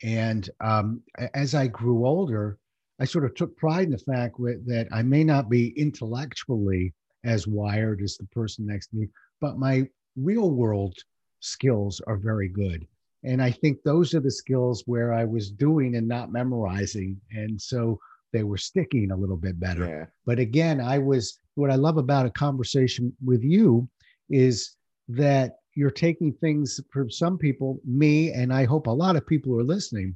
And 0.01 0.49
um, 0.61 1.01
as 1.33 1.53
I 1.53 1.67
grew 1.67 2.05
older, 2.05 2.57
I 2.99 3.05
sort 3.05 3.25
of 3.25 3.35
took 3.35 3.55
pride 3.55 3.85
in 3.85 3.91
the 3.91 3.97
fact 3.97 4.37
that 4.37 4.87
I 4.91 5.01
may 5.01 5.23
not 5.23 5.49
be 5.49 5.69
intellectually 5.79 6.93
as 7.23 7.47
wired 7.47 8.01
as 8.01 8.17
the 8.17 8.25
person 8.27 8.65
next 8.65 8.87
to 8.87 8.97
me, 8.97 9.07
but 9.39 9.57
my 9.57 9.87
real 10.15 10.51
world 10.51 10.95
skills 11.39 12.01
are 12.07 12.17
very 12.17 12.49
good. 12.49 12.87
And 13.23 13.41
I 13.41 13.51
think 13.51 13.81
those 13.81 14.13
are 14.13 14.19
the 14.19 14.31
skills 14.31 14.83
where 14.85 15.13
I 15.13 15.23
was 15.23 15.49
doing 15.49 15.95
and 15.95 16.07
not 16.07 16.31
memorizing. 16.31 17.19
And 17.31 17.61
so 17.61 17.99
they 18.33 18.43
were 18.43 18.57
sticking 18.57 19.11
a 19.11 19.15
little 19.15 19.37
bit 19.37 19.59
better. 19.59 19.85
Yeah. 19.85 20.05
But 20.25 20.39
again, 20.39 20.81
I 20.81 20.97
was 20.97 21.39
what 21.55 21.71
I 21.71 21.75
love 21.75 21.97
about 21.97 22.25
a 22.25 22.31
conversation 22.31 23.15
with 23.23 23.43
you 23.43 23.87
is 24.29 24.75
that 25.09 25.57
you're 25.75 25.91
taking 25.91 26.33
things 26.33 26.79
from 26.91 27.09
some 27.09 27.37
people, 27.37 27.79
me, 27.85 28.31
and 28.31 28.53
I 28.53 28.65
hope 28.65 28.87
a 28.87 28.91
lot 28.91 29.15
of 29.15 29.25
people 29.25 29.57
are 29.59 29.63
listening, 29.63 30.15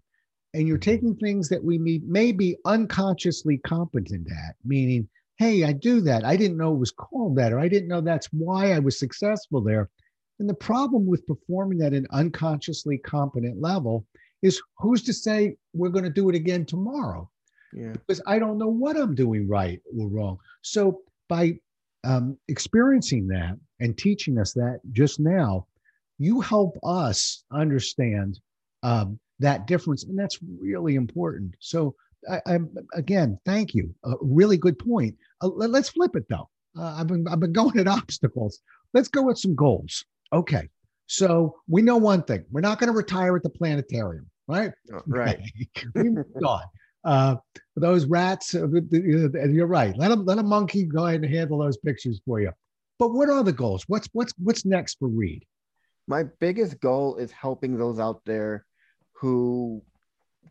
and 0.53 0.67
you're 0.67 0.77
mm-hmm. 0.77 0.91
taking 0.91 1.15
things 1.15 1.49
that 1.49 1.63
we 1.63 1.77
may, 1.77 1.99
may 2.05 2.31
be 2.31 2.57
unconsciously 2.65 3.57
competent 3.59 4.27
at, 4.31 4.55
meaning, 4.63 5.07
hey, 5.37 5.63
I 5.63 5.73
do 5.73 6.01
that. 6.01 6.25
I 6.25 6.35
didn't 6.35 6.57
know 6.57 6.73
it 6.73 6.79
was 6.79 6.91
called 6.91 7.35
that, 7.37 7.53
or 7.53 7.59
I 7.59 7.67
didn't 7.67 7.89
know 7.89 8.01
that's 8.01 8.27
why 8.31 8.71
I 8.71 8.79
was 8.79 8.99
successful 8.99 9.61
there. 9.61 9.89
And 10.39 10.47
the 10.47 10.55
problem 10.55 11.05
with 11.05 11.25
performing 11.25 11.81
at 11.81 11.93
an 11.93 12.07
unconsciously 12.11 12.99
competent 12.99 13.59
level 13.59 14.05
is 14.43 14.61
who's 14.77 15.01
to 15.03 15.13
say 15.13 15.55
we're 15.73 15.89
going 15.89 16.03
to 16.03 16.11
do 16.11 16.29
it 16.29 16.35
again 16.35 16.65
tomorrow? 16.65 17.29
Yeah. 17.73 17.93
Because 17.93 18.21
I 18.27 18.39
don't 18.39 18.57
know 18.57 18.67
what 18.67 18.97
I'm 18.97 19.15
doing 19.15 19.47
right 19.47 19.81
or 19.97 20.07
wrong. 20.07 20.37
So 20.61 21.01
by 21.27 21.59
um, 22.03 22.37
experiencing 22.47 23.27
that 23.27 23.57
and 23.79 23.97
teaching 23.97 24.37
us 24.37 24.53
that 24.53 24.79
just 24.91 25.19
now, 25.19 25.67
you 26.17 26.41
help 26.41 26.77
us 26.83 27.43
understand 27.51 28.39
um, 28.83 29.19
that 29.39 29.67
difference, 29.67 30.03
and 30.03 30.17
that's 30.17 30.39
really 30.59 30.95
important. 30.95 31.55
So, 31.59 31.95
I, 32.29 32.41
am 32.47 32.73
again, 32.93 33.39
thank 33.45 33.75
you. 33.75 33.93
A 34.03 34.13
really 34.21 34.57
good 34.57 34.79
point. 34.79 35.15
Uh, 35.41 35.47
let, 35.47 35.73
us 35.75 35.89
flip 35.89 36.15
it 36.15 36.25
though. 36.29 36.49
Uh, 36.77 36.95
I've 36.97 37.07
been 37.07 37.27
I've 37.27 37.39
been 37.39 37.53
going 37.53 37.77
at 37.77 37.87
obstacles. 37.87 38.59
Let's 38.93 39.07
go 39.07 39.23
with 39.23 39.37
some 39.37 39.55
goals. 39.55 40.03
Okay, 40.33 40.67
so 41.05 41.55
we 41.67 41.81
know 41.81 41.97
one 41.97 42.23
thing: 42.23 42.45
we're 42.51 42.61
not 42.61 42.79
going 42.79 42.91
to 42.91 42.97
retire 42.97 43.35
at 43.35 43.43
the 43.43 43.49
planetarium, 43.49 44.29
right? 44.47 44.71
Oh, 44.93 45.01
right. 45.05 45.39
we 45.95 46.09
moved 46.09 46.43
on. 46.43 46.63
Uh, 47.03 47.35
those 47.75 48.05
rats, 48.05 48.55
uh, 48.55 48.67
you're 49.47 49.67
right. 49.67 49.95
Let 49.97 50.11
a, 50.11 50.15
let 50.15 50.39
a 50.39 50.43
monkey 50.43 50.83
go 50.83 51.05
ahead 51.05 51.21
and 51.23 51.33
handle 51.33 51.59
those 51.59 51.77
pictures 51.77 52.19
for 52.25 52.41
you. 52.41 52.51
But 52.99 53.13
what 53.13 53.29
are 53.29 53.43
the 53.43 53.53
goals? 53.53 53.83
What's 53.87 54.09
what's 54.13 54.33
what's 54.37 54.65
next 54.65 54.97
for 54.99 55.07
Reid? 55.07 55.45
My 56.07 56.23
biggest 56.39 56.79
goal 56.79 57.17
is 57.17 57.31
helping 57.31 57.77
those 57.77 57.99
out 57.99 58.21
there 58.25 58.65
who 59.13 59.83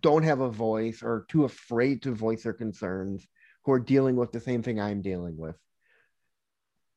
don't 0.02 0.22
have 0.22 0.40
a 0.40 0.50
voice 0.50 1.02
or 1.02 1.26
too 1.28 1.44
afraid 1.44 2.02
to 2.02 2.12
voice 2.12 2.44
their 2.44 2.52
concerns, 2.52 3.26
who 3.64 3.72
are 3.72 3.80
dealing 3.80 4.16
with 4.16 4.32
the 4.32 4.40
same 4.40 4.62
thing 4.62 4.80
I'm 4.80 5.02
dealing 5.02 5.36
with. 5.36 5.56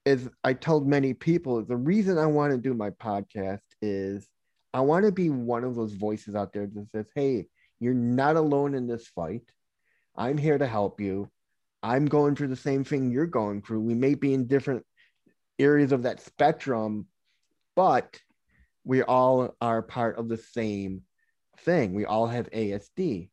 Is 0.06 0.30
I 0.44 0.54
told 0.54 0.88
many 0.88 1.14
people 1.14 1.64
the 1.64 1.76
reason 1.76 2.18
I 2.18 2.26
want 2.28 2.52
to 2.52 2.58
do 2.58 2.74
my 2.74 2.92
podcast 2.92 3.62
is 3.82 4.28
I 4.74 4.82
want 4.82 5.06
to 5.06 5.12
be 5.12 5.30
one 5.30 5.64
of 5.64 5.76
those 5.76 5.94
voices 5.94 6.36
out 6.36 6.54
there 6.54 6.68
that 6.68 6.92
says, 6.92 7.06
"Hey, 7.16 7.48
you're 7.80 7.94
not 7.94 8.36
alone 8.36 8.76
in 8.76 8.88
this 8.88 9.08
fight. 9.08 9.44
I'm 10.16 10.38
here 10.38 10.58
to 10.58 10.68
help 10.68 11.00
you. 11.00 11.30
I'm 11.82 12.06
going 12.06 12.36
through 12.36 12.50
the 12.50 12.56
same 12.56 12.84
thing 12.84 13.10
you're 13.10 13.26
going 13.26 13.62
through. 13.62 13.82
We 13.82 13.96
may 13.96 14.16
be 14.16 14.34
in 14.34 14.48
different 14.48 14.86
areas 15.58 15.92
of 15.92 16.04
that 16.04 16.22
spectrum, 16.22 17.08
but 17.76 18.20
we 18.84 19.02
all 19.02 19.56
are 19.62 19.82
part 19.82 20.18
of 20.18 20.28
the 20.28 20.38
same 20.38 21.04
thing. 21.60 21.94
We 21.94 22.06
all 22.06 22.28
have 22.28 22.50
ASD. 22.52 23.30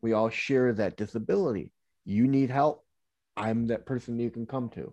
We 0.00 0.12
all 0.12 0.28
share 0.28 0.72
that 0.74 0.96
disability. 0.96 1.72
You 2.04 2.26
need 2.26 2.50
help. 2.50 2.84
I'm 3.36 3.68
that 3.68 3.86
person 3.86 4.18
you 4.18 4.30
can 4.30 4.46
come 4.46 4.68
to. 4.70 4.92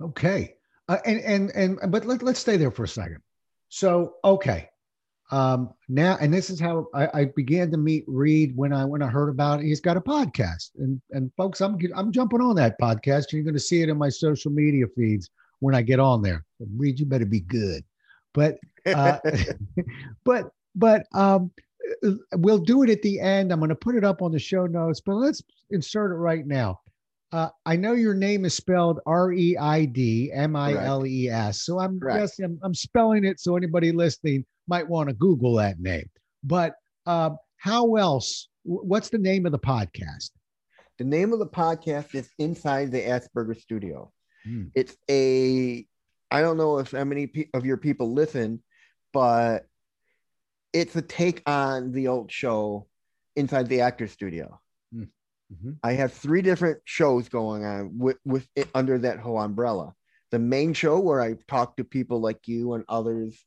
Okay. 0.00 0.56
Uh, 0.88 0.98
and 1.06 1.20
and 1.20 1.50
and 1.54 1.92
but 1.92 2.04
let, 2.04 2.22
let's 2.22 2.40
stay 2.40 2.56
there 2.56 2.70
for 2.70 2.84
a 2.84 2.88
second. 2.88 3.20
So, 3.68 4.16
okay. 4.24 4.68
Um, 5.32 5.72
now, 5.88 6.18
and 6.20 6.32
this 6.32 6.50
is 6.50 6.60
how 6.60 6.88
I, 6.92 7.08
I, 7.14 7.24
began 7.24 7.70
to 7.70 7.78
meet 7.78 8.04
Reid 8.06 8.54
when 8.54 8.70
I 8.70 8.84
when 8.84 9.02
I 9.02 9.06
heard 9.06 9.30
about 9.30 9.60
it. 9.60 9.64
He's 9.64 9.80
got 9.80 9.96
a 9.96 10.00
podcast, 10.00 10.72
and 10.76 11.00
and 11.10 11.32
folks, 11.38 11.62
I'm 11.62 11.78
I'm 11.96 12.12
jumping 12.12 12.42
on 12.42 12.54
that 12.56 12.78
podcast. 12.78 13.32
You're 13.32 13.42
going 13.42 13.54
to 13.54 13.60
see 13.60 13.80
it 13.80 13.88
in 13.88 13.96
my 13.96 14.10
social 14.10 14.52
media 14.52 14.84
feeds 14.94 15.30
when 15.60 15.74
I 15.74 15.80
get 15.80 15.98
on 16.00 16.20
there. 16.20 16.44
Reid, 16.76 17.00
you 17.00 17.06
better 17.06 17.24
be 17.24 17.40
good. 17.40 17.82
But 18.34 18.58
uh, 18.84 19.20
but 20.24 20.52
but 20.74 21.06
um, 21.14 21.50
we'll 22.34 22.58
do 22.58 22.82
it 22.82 22.90
at 22.90 23.00
the 23.00 23.18
end. 23.18 23.52
I'm 23.52 23.58
going 23.58 23.70
to 23.70 23.74
put 23.74 23.94
it 23.94 24.04
up 24.04 24.20
on 24.20 24.32
the 24.32 24.38
show 24.38 24.66
notes, 24.66 25.00
but 25.00 25.14
let's 25.14 25.42
insert 25.70 26.10
it 26.10 26.16
right 26.16 26.46
now. 26.46 26.80
Uh, 27.32 27.48
I 27.64 27.76
know 27.76 27.92
your 27.92 28.14
name 28.14 28.44
is 28.44 28.54
spelled 28.54 29.00
R 29.06 29.32
E 29.32 29.56
I 29.56 29.86
D 29.86 30.30
M 30.32 30.54
I 30.54 30.74
L 30.74 31.06
E 31.06 31.30
S. 31.30 31.62
So 31.62 31.78
I'm 31.78 31.98
guessing 31.98 32.44
I'm, 32.44 32.58
I'm, 32.62 32.74
spelling 32.74 33.24
it 33.24 33.40
so 33.40 33.56
anybody 33.56 33.90
listening 33.90 34.44
might 34.68 34.86
want 34.86 35.08
to 35.08 35.14
Google 35.14 35.54
that 35.56 35.80
name. 35.80 36.08
But 36.44 36.74
uh, 37.06 37.30
how 37.56 37.94
else? 37.96 38.48
What's 38.64 39.08
the 39.08 39.18
name 39.18 39.46
of 39.46 39.52
the 39.52 39.58
podcast? 39.58 40.30
The 40.98 41.04
name 41.04 41.32
of 41.32 41.38
the 41.38 41.46
podcast 41.46 42.14
is 42.14 42.28
Inside 42.38 42.92
the 42.92 43.00
Asperger 43.00 43.58
Studio. 43.58 44.12
Hmm. 44.44 44.64
It's 44.74 44.96
a, 45.10 45.86
I 46.30 46.42
don't 46.42 46.56
know 46.56 46.78
if 46.78 46.92
how 46.92 47.04
many 47.04 47.48
of 47.54 47.64
your 47.64 47.78
people 47.78 48.12
listen, 48.12 48.62
but 49.12 49.66
it's 50.72 50.94
a 50.96 51.02
take 51.02 51.42
on 51.46 51.92
the 51.92 52.08
old 52.08 52.30
show 52.30 52.86
Inside 53.36 53.68
the 53.68 53.80
Actor 53.80 54.08
Studio. 54.08 54.60
Hmm. 55.60 55.68
Mm-hmm. 55.68 55.70
I 55.82 55.92
have 55.92 56.12
three 56.12 56.42
different 56.42 56.80
shows 56.84 57.28
going 57.28 57.64
on 57.64 57.98
with, 57.98 58.18
with 58.24 58.48
it 58.56 58.68
under 58.74 58.98
that 58.98 59.18
whole 59.18 59.38
umbrella. 59.38 59.94
The 60.30 60.38
main 60.38 60.72
show 60.72 60.98
where 60.98 61.20
I 61.20 61.36
talk 61.48 61.76
to 61.76 61.84
people 61.84 62.20
like 62.20 62.48
you 62.48 62.72
and 62.74 62.84
others 62.88 63.44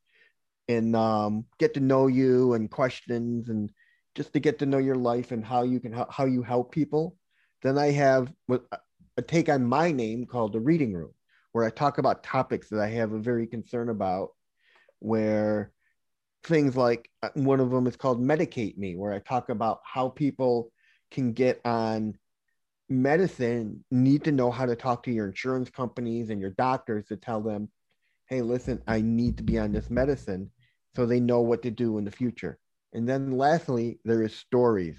and 0.67 0.95
um, 0.95 1.45
get 1.57 1.73
to 1.75 1.79
know 1.79 2.07
you 2.07 2.53
and 2.53 2.69
questions 2.69 3.49
and 3.49 3.71
just 4.15 4.33
to 4.33 4.39
get 4.39 4.59
to 4.59 4.65
know 4.65 4.77
your 4.77 4.95
life 4.95 5.31
and 5.31 5.43
how 5.43 5.63
you 5.63 5.79
can 5.79 5.93
how 6.09 6.25
you 6.25 6.41
help 6.41 6.71
people. 6.71 7.15
Then 7.61 7.77
I 7.77 7.91
have 7.91 8.31
a 9.17 9.21
take 9.21 9.49
on 9.49 9.65
my 9.65 9.91
name 9.91 10.25
called 10.25 10.53
the 10.53 10.59
Reading 10.59 10.93
Room, 10.93 11.11
where 11.51 11.65
I 11.65 11.69
talk 11.69 11.97
about 11.97 12.23
topics 12.23 12.69
that 12.69 12.79
I 12.79 12.89
have 12.89 13.13
a 13.13 13.19
very 13.19 13.47
concern 13.47 13.89
about, 13.89 14.29
where 14.99 15.71
things 16.43 16.75
like 16.75 17.09
uh, 17.23 17.29
one 17.33 17.59
of 17.59 17.71
them 17.71 17.87
is 17.87 17.95
called 17.95 18.21
Medicate 18.21 18.77
Me, 18.77 18.95
where 18.95 19.13
I 19.13 19.19
talk 19.19 19.49
about 19.49 19.79
how 19.83 20.09
people 20.09 20.71
can 21.11 21.33
get 21.33 21.61
on 21.65 22.15
medicine 22.87 23.83
need 23.89 24.23
to 24.23 24.31
know 24.31 24.51
how 24.51 24.65
to 24.65 24.75
talk 24.75 25.03
to 25.03 25.11
your 25.11 25.27
insurance 25.27 25.69
companies 25.69 26.29
and 26.29 26.39
your 26.39 26.51
doctors 26.51 27.05
to 27.05 27.17
tell 27.17 27.41
them 27.41 27.67
hey 28.27 28.41
listen 28.41 28.79
i 28.87 29.01
need 29.01 29.37
to 29.37 29.43
be 29.43 29.57
on 29.57 29.71
this 29.71 29.89
medicine 29.89 30.51
so 30.95 31.05
they 31.05 31.19
know 31.19 31.41
what 31.41 31.61
to 31.63 31.71
do 31.71 31.97
in 31.97 32.05
the 32.05 32.11
future. 32.11 32.57
And 32.93 33.07
then 33.07 33.37
lastly 33.37 33.99
there 34.05 34.23
is 34.23 34.35
stories 34.35 34.97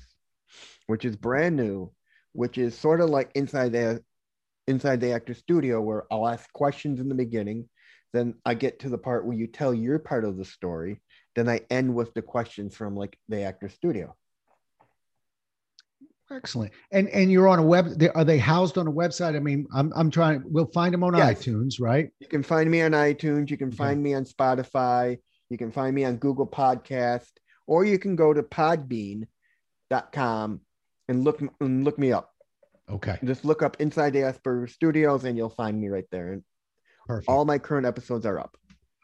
which 0.86 1.04
is 1.04 1.16
brand 1.16 1.56
new 1.56 1.90
which 2.32 2.56
is 2.58 2.78
sort 2.78 3.00
of 3.00 3.10
like 3.10 3.30
inside 3.34 3.72
the 3.72 4.00
inside 4.68 5.00
the 5.00 5.12
actor 5.12 5.34
studio 5.34 5.80
where 5.80 6.04
i'll 6.12 6.28
ask 6.28 6.52
questions 6.52 7.00
in 7.00 7.08
the 7.08 7.14
beginning 7.16 7.68
then 8.12 8.34
i 8.44 8.54
get 8.54 8.78
to 8.78 8.88
the 8.88 8.98
part 8.98 9.26
where 9.26 9.36
you 9.36 9.48
tell 9.48 9.74
your 9.74 9.98
part 9.98 10.24
of 10.24 10.36
the 10.36 10.44
story 10.44 11.00
then 11.34 11.48
i 11.48 11.60
end 11.68 11.92
with 11.92 12.14
the 12.14 12.22
questions 12.22 12.76
from 12.76 12.94
like 12.94 13.18
the 13.28 13.42
actor 13.42 13.68
studio 13.68 14.14
Excellent. 16.30 16.72
And 16.90 17.08
and 17.10 17.30
you're 17.30 17.48
on 17.48 17.58
a 17.58 17.62
web. 17.62 18.02
Are 18.14 18.24
they 18.24 18.38
housed 18.38 18.78
on 18.78 18.88
a 18.88 18.92
website? 18.92 19.36
I 19.36 19.38
mean, 19.38 19.66
I'm 19.74 19.92
I'm 19.94 20.10
trying. 20.10 20.42
We'll 20.44 20.66
find 20.66 20.92
them 20.92 21.04
on 21.04 21.16
yes. 21.16 21.44
iTunes, 21.44 21.74
right? 21.80 22.10
You 22.18 22.26
can 22.26 22.42
find 22.42 22.70
me 22.70 22.82
on 22.82 22.92
iTunes. 22.92 23.50
You 23.50 23.56
can 23.56 23.68
okay. 23.68 23.76
find 23.76 24.02
me 24.02 24.14
on 24.14 24.24
Spotify. 24.24 25.18
You 25.50 25.58
can 25.58 25.70
find 25.70 25.94
me 25.94 26.04
on 26.04 26.16
Google 26.16 26.46
Podcast, 26.46 27.30
or 27.66 27.84
you 27.84 27.98
can 27.98 28.16
go 28.16 28.34
to 28.34 28.42
Podbean.com 28.42 30.60
and 31.08 31.24
look 31.24 31.40
and 31.60 31.84
look 31.84 31.98
me 31.98 32.12
up. 32.12 32.32
Okay. 32.90 33.18
Just 33.24 33.44
look 33.44 33.62
up 33.62 33.80
Inside 33.80 34.12
the 34.12 34.20
Asperger 34.20 34.68
Studios, 34.68 35.24
and 35.24 35.36
you'll 35.36 35.50
find 35.50 35.80
me 35.80 35.88
right 35.88 36.06
there. 36.10 36.40
Perfect. 37.06 37.28
All 37.28 37.44
my 37.44 37.58
current 37.58 37.86
episodes 37.86 38.26
are 38.26 38.40
up. 38.40 38.56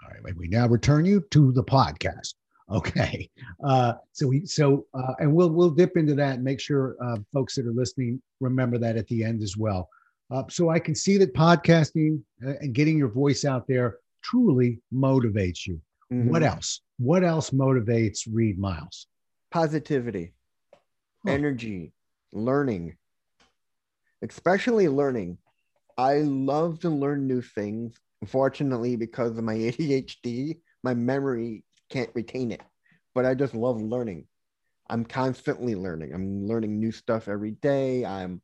All 0.02 0.10
right. 0.24 0.36
We 0.36 0.48
now 0.48 0.66
return 0.66 1.04
you 1.04 1.24
to 1.30 1.52
the 1.52 1.62
podcast. 1.62 2.34
Okay. 2.72 3.28
Uh, 3.62 3.94
so 4.12 4.26
we 4.26 4.46
so 4.46 4.86
uh, 4.94 5.12
and 5.18 5.32
we'll 5.32 5.50
we'll 5.50 5.70
dip 5.70 5.96
into 5.96 6.14
that 6.14 6.36
and 6.36 6.44
make 6.44 6.58
sure 6.58 6.96
uh, 7.04 7.18
folks 7.32 7.54
that 7.56 7.66
are 7.66 7.72
listening 7.72 8.20
remember 8.40 8.78
that 8.78 8.96
at 8.96 9.06
the 9.08 9.22
end 9.22 9.42
as 9.42 9.56
well. 9.56 9.88
Uh, 10.30 10.44
so 10.48 10.70
I 10.70 10.78
can 10.78 10.94
see 10.94 11.18
that 11.18 11.34
podcasting 11.34 12.22
uh, 12.44 12.54
and 12.60 12.72
getting 12.72 12.96
your 12.96 13.08
voice 13.08 13.44
out 13.44 13.68
there 13.68 13.98
truly 14.22 14.80
motivates 14.92 15.66
you. 15.66 15.80
Mm-hmm. 16.10 16.30
What 16.30 16.42
else? 16.42 16.80
What 16.98 17.24
else 17.24 17.50
motivates 17.50 18.26
Reid 18.30 18.58
Miles? 18.58 19.06
Positivity. 19.50 20.32
huh. 20.72 21.32
energy, 21.32 21.92
learning, 22.32 22.96
especially 24.22 24.88
learning. 24.88 25.36
I 25.98 26.18
love 26.20 26.80
to 26.80 26.88
learn 26.88 27.26
new 27.26 27.42
things. 27.42 27.94
Unfortunately, 28.22 28.96
because 28.96 29.36
of 29.36 29.44
my 29.44 29.54
ADHD, 29.56 30.58
my 30.82 30.94
memory 30.94 31.64
can't 31.92 32.10
retain 32.14 32.52
it, 32.52 32.62
but 33.14 33.26
I 33.26 33.34
just 33.34 33.54
love 33.54 33.80
learning. 33.80 34.26
I'm 34.88 35.04
constantly 35.04 35.74
learning. 35.74 36.12
I'm 36.14 36.46
learning 36.46 36.80
new 36.80 36.90
stuff 36.90 37.28
every 37.28 37.52
day. 37.52 38.04
I'm 38.04 38.40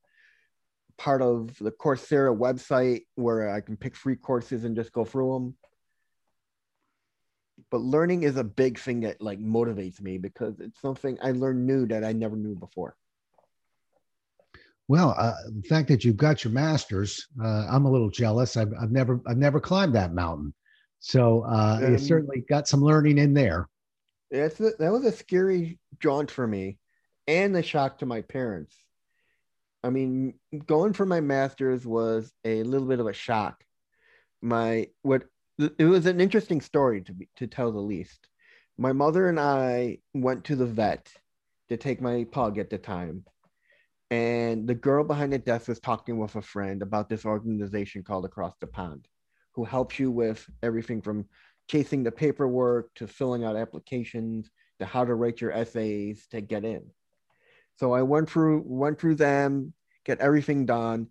part 0.99 1.23
of 1.23 1.57
the 1.59 1.71
Coursera 1.71 2.37
website 2.37 3.03
where 3.15 3.51
I 3.51 3.61
can 3.61 3.77
pick 3.77 3.97
free 3.97 4.17
courses 4.17 4.65
and 4.65 4.77
just 4.77 4.93
go 4.93 5.05
through 5.05 5.33
them. 5.33 5.55
But 7.71 7.81
learning 7.81 8.23
is 8.23 8.37
a 8.37 8.45
big 8.45 8.79
thing 8.79 9.01
that 9.01 9.21
like 9.21 9.41
motivates 9.41 10.01
me 10.01 10.19
because 10.19 10.61
it's 10.61 10.81
something 10.81 11.19
I 11.23 11.33
learn 11.33 11.67
new 11.67 11.87
that 11.87 12.05
I 12.05 12.13
never 12.13 12.37
knew 12.37 12.55
before. 12.55 12.97
Well, 14.89 15.15
uh, 15.19 15.35
the 15.55 15.69
fact 15.69 15.89
that 15.89 16.03
you've 16.03 16.17
got 16.17 16.45
your 16.45 16.53
master's, 16.53 17.27
uh, 17.43 17.67
I'm 17.71 17.85
a 17.85 17.91
little 17.91 18.11
jealous. 18.11 18.57
I've, 18.57 18.73
I've 18.81 18.91
never 18.91 19.21
I've 19.27 19.37
never 19.37 19.61
climbed 19.61 19.95
that 19.95 20.15
mountain, 20.15 20.55
so 21.01 21.43
uh, 21.43 21.81
you 21.89 21.99
certainly 21.99 22.45
got 22.49 22.69
some 22.69 22.81
learning 22.83 23.19
in 23.19 23.35
there. 23.35 23.69
That's 24.31 24.59
that 24.59 24.93
was 24.93 25.05
a 25.05 25.13
scary 25.13 25.79
jaunt 26.01 26.31
for 26.31 26.47
me, 26.47 26.79
and 27.27 27.57
a 27.57 27.63
shock 27.63 27.99
to 27.99 28.07
my 28.07 28.23
parents. 28.23 28.77
I 29.83 29.91
mean, 29.91 30.35
going 30.67 30.93
for 30.93 31.07
my 31.07 31.21
master's 31.21 31.87
was 31.87 32.33
a 32.45 32.63
little 32.63 32.89
bit 32.89 33.01
of 33.01 33.07
a 33.07 33.13
shock. 33.13 33.63
My 34.43 34.89
what 35.03 35.25
it 35.59 35.85
was 35.85 36.07
an 36.07 36.21
interesting 36.21 36.61
story 36.61 37.03
to 37.03 37.13
be, 37.13 37.29
to 37.37 37.47
tell 37.47 37.73
the 37.73 37.79
least. 37.79 38.29
My 38.77 38.93
mother 38.93 39.29
and 39.29 39.41
I 39.41 39.99
went 40.15 40.45
to 40.45 40.57
the 40.57 40.67
vet 40.67 41.13
to 41.69 41.77
take 41.77 42.01
my 42.01 42.25
pug 42.31 42.59
at 42.59 42.71
the 42.71 42.79
time 42.79 43.25
and 44.11 44.67
the 44.67 44.75
girl 44.75 45.05
behind 45.05 45.33
the 45.33 45.39
desk 45.39 45.69
was 45.69 45.81
talking 45.81 46.19
with 46.19 46.35
a 46.37 46.43
friend 46.43 46.83
about 46.83 47.09
this 47.09 47.27
organization 47.27 48.03
called 48.03 48.25
Across 48.25 48.55
the 48.61 48.67
Pond, 48.67 49.07
who 49.59 49.65
helps 49.65 49.99
you 49.99 50.09
with 50.09 50.49
everything 50.63 51.03
from 51.03 51.27
chasing 51.67 52.05
the 52.05 52.13
paperwork 52.13 52.95
to 52.95 53.09
filling 53.09 53.43
out 53.43 53.57
applications 53.57 54.49
to 54.79 54.87
how 54.87 55.05
to 55.05 55.17
write 55.17 55.41
your 55.41 55.51
essays 55.51 56.29
to 56.31 56.41
get 56.41 56.65
in. 56.65 56.89
So 57.75 57.93
I 57.93 58.03
went 58.03 58.31
through 58.31 58.63
went 58.65 59.01
through 59.01 59.17
them, 59.17 59.73
get 60.05 60.21
everything 60.21 60.65
done, 60.65 61.09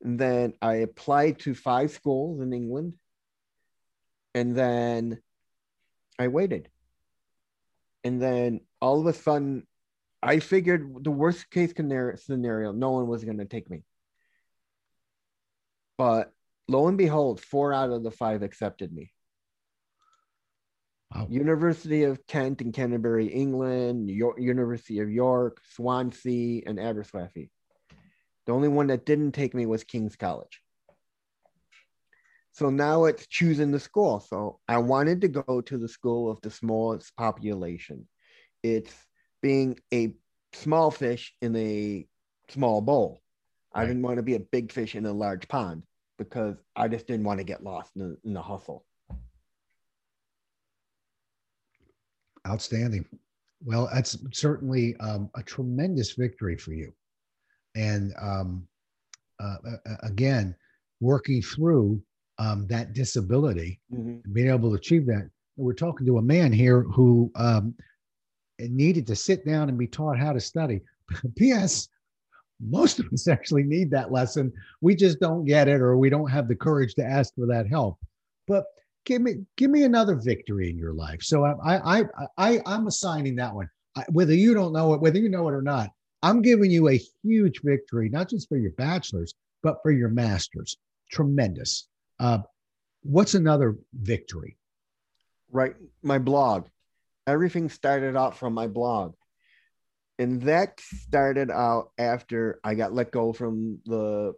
and 0.00 0.16
then 0.16 0.52
I 0.62 0.74
applied 0.74 1.40
to 1.40 1.56
five 1.56 1.90
schools 1.90 2.40
in 2.40 2.52
England, 2.52 2.94
and 4.32 4.54
then 4.54 5.18
I 6.20 6.28
waited. 6.28 6.68
And 8.04 8.22
then 8.22 8.60
all 8.80 9.00
of 9.00 9.06
a 9.08 9.12
sudden, 9.12 9.66
I 10.22 10.38
figured 10.38 11.02
the 11.02 11.10
worst 11.10 11.50
case 11.50 11.74
scenario, 11.74 12.70
no 12.70 12.90
one 12.92 13.08
was 13.08 13.24
going 13.24 13.38
to 13.38 13.44
take 13.44 13.68
me. 13.68 13.82
But 15.98 16.32
lo 16.68 16.88
and 16.88 16.98
behold, 16.98 17.40
four 17.40 17.72
out 17.72 17.90
of 17.90 18.02
the 18.02 18.10
five 18.10 18.42
accepted 18.42 18.92
me. 18.92 19.12
Wow. 21.14 21.28
University 21.30 22.02
of 22.02 22.26
Kent 22.26 22.60
in 22.60 22.72
Canterbury, 22.72 23.28
England, 23.28 24.10
York, 24.10 24.40
University 24.40 24.98
of 24.98 25.10
York, 25.10 25.60
Swansea, 25.74 26.62
and 26.66 26.80
Aberystwyth. 26.80 27.48
The 28.46 28.52
only 28.52 28.68
one 28.68 28.88
that 28.88 29.06
didn't 29.06 29.32
take 29.32 29.54
me 29.54 29.66
was 29.66 29.84
King's 29.84 30.16
College. 30.16 30.60
So 32.52 32.70
now 32.70 33.04
it's 33.04 33.26
choosing 33.26 33.70
the 33.70 33.78
school. 33.78 34.20
So 34.20 34.60
I 34.66 34.78
wanted 34.78 35.20
to 35.20 35.28
go 35.28 35.60
to 35.60 35.78
the 35.78 35.88
school 35.88 36.30
of 36.30 36.40
the 36.40 36.50
smallest 36.50 37.14
population. 37.16 38.08
It's 38.62 38.94
being 39.42 39.78
a 39.92 40.14
small 40.54 40.90
fish 40.90 41.34
in 41.40 41.54
a 41.54 42.06
small 42.48 42.80
bowl. 42.80 43.20
Right. 43.74 43.82
I 43.82 43.86
didn't 43.86 44.02
want 44.02 44.16
to 44.16 44.22
be 44.22 44.34
a 44.34 44.40
big 44.40 44.72
fish 44.72 44.94
in 44.94 45.06
a 45.06 45.12
large 45.12 45.46
pond 45.48 45.84
because 46.18 46.56
I 46.74 46.88
just 46.88 47.06
didn't 47.06 47.24
want 47.24 47.38
to 47.38 47.44
get 47.44 47.62
lost 47.62 47.92
in 47.96 48.02
the, 48.02 48.16
in 48.24 48.34
the 48.34 48.42
hustle. 48.42 48.84
Outstanding. 52.46 53.04
Well, 53.64 53.88
that's 53.92 54.16
certainly 54.32 54.96
um, 54.98 55.30
a 55.34 55.42
tremendous 55.42 56.12
victory 56.12 56.56
for 56.56 56.72
you. 56.72 56.92
And 57.74 58.14
um, 58.20 58.66
uh, 59.40 59.56
again, 60.02 60.54
working 61.00 61.42
through 61.42 62.02
um, 62.38 62.66
that 62.68 62.92
disability, 62.92 63.80
mm-hmm. 63.92 64.32
being 64.32 64.48
able 64.48 64.70
to 64.70 64.76
achieve 64.76 65.06
that. 65.06 65.30
We're 65.56 65.72
talking 65.72 66.06
to 66.06 66.18
a 66.18 66.22
man 66.22 66.52
here 66.52 66.82
who 66.82 67.30
um, 67.34 67.74
needed 68.58 69.06
to 69.06 69.16
sit 69.16 69.46
down 69.46 69.68
and 69.68 69.78
be 69.78 69.86
taught 69.86 70.18
how 70.18 70.32
to 70.32 70.40
study. 70.40 70.82
P.S. 71.36 71.88
Most 72.60 72.98
of 72.98 73.06
us 73.12 73.28
actually 73.28 73.62
need 73.62 73.90
that 73.90 74.12
lesson. 74.12 74.52
We 74.80 74.94
just 74.94 75.20
don't 75.20 75.44
get 75.44 75.68
it, 75.68 75.80
or 75.80 75.96
we 75.96 76.10
don't 76.10 76.30
have 76.30 76.48
the 76.48 76.56
courage 76.56 76.94
to 76.94 77.04
ask 77.04 77.34
for 77.34 77.46
that 77.46 77.68
help. 77.68 77.98
But 78.46 78.64
give 79.04 79.22
me 79.22 79.44
give 79.56 79.70
me 79.70 79.84
another 79.84 80.16
victory 80.16 80.70
in 80.70 80.78
your 80.78 80.92
life. 80.92 81.22
So 81.22 81.44
I 81.44 81.54
I 81.76 82.00
I, 82.00 82.26
I 82.36 82.60
am 82.66 82.86
assigning 82.86 83.36
that 83.36 83.54
one. 83.54 83.68
I, 83.96 84.04
whether 84.10 84.34
you 84.34 84.54
don't 84.54 84.72
know 84.72 84.94
it, 84.94 85.00
whether 85.00 85.18
you 85.18 85.28
know 85.28 85.48
it 85.48 85.52
or 85.52 85.62
not, 85.62 85.90
I'm 86.22 86.42
giving 86.42 86.70
you 86.70 86.88
a 86.88 87.00
huge 87.22 87.60
victory, 87.62 88.08
not 88.08 88.28
just 88.28 88.48
for 88.48 88.56
your 88.56 88.72
bachelor's, 88.72 89.34
but 89.62 89.78
for 89.82 89.90
your 89.90 90.08
master's. 90.08 90.76
Tremendous. 91.10 91.88
Uh, 92.18 92.38
what's 93.02 93.34
another 93.34 93.76
victory? 93.92 94.56
Right, 95.50 95.76
my 96.02 96.18
blog 96.18 96.66
everything 97.26 97.68
started 97.68 98.16
out 98.16 98.36
from 98.36 98.54
my 98.54 98.66
blog. 98.66 99.14
And 100.18 100.42
that 100.42 100.80
started 100.80 101.50
out 101.50 101.90
after 101.98 102.60
I 102.64 102.74
got 102.74 102.94
let 102.94 103.10
go 103.10 103.32
from 103.32 103.80
the 103.84 104.34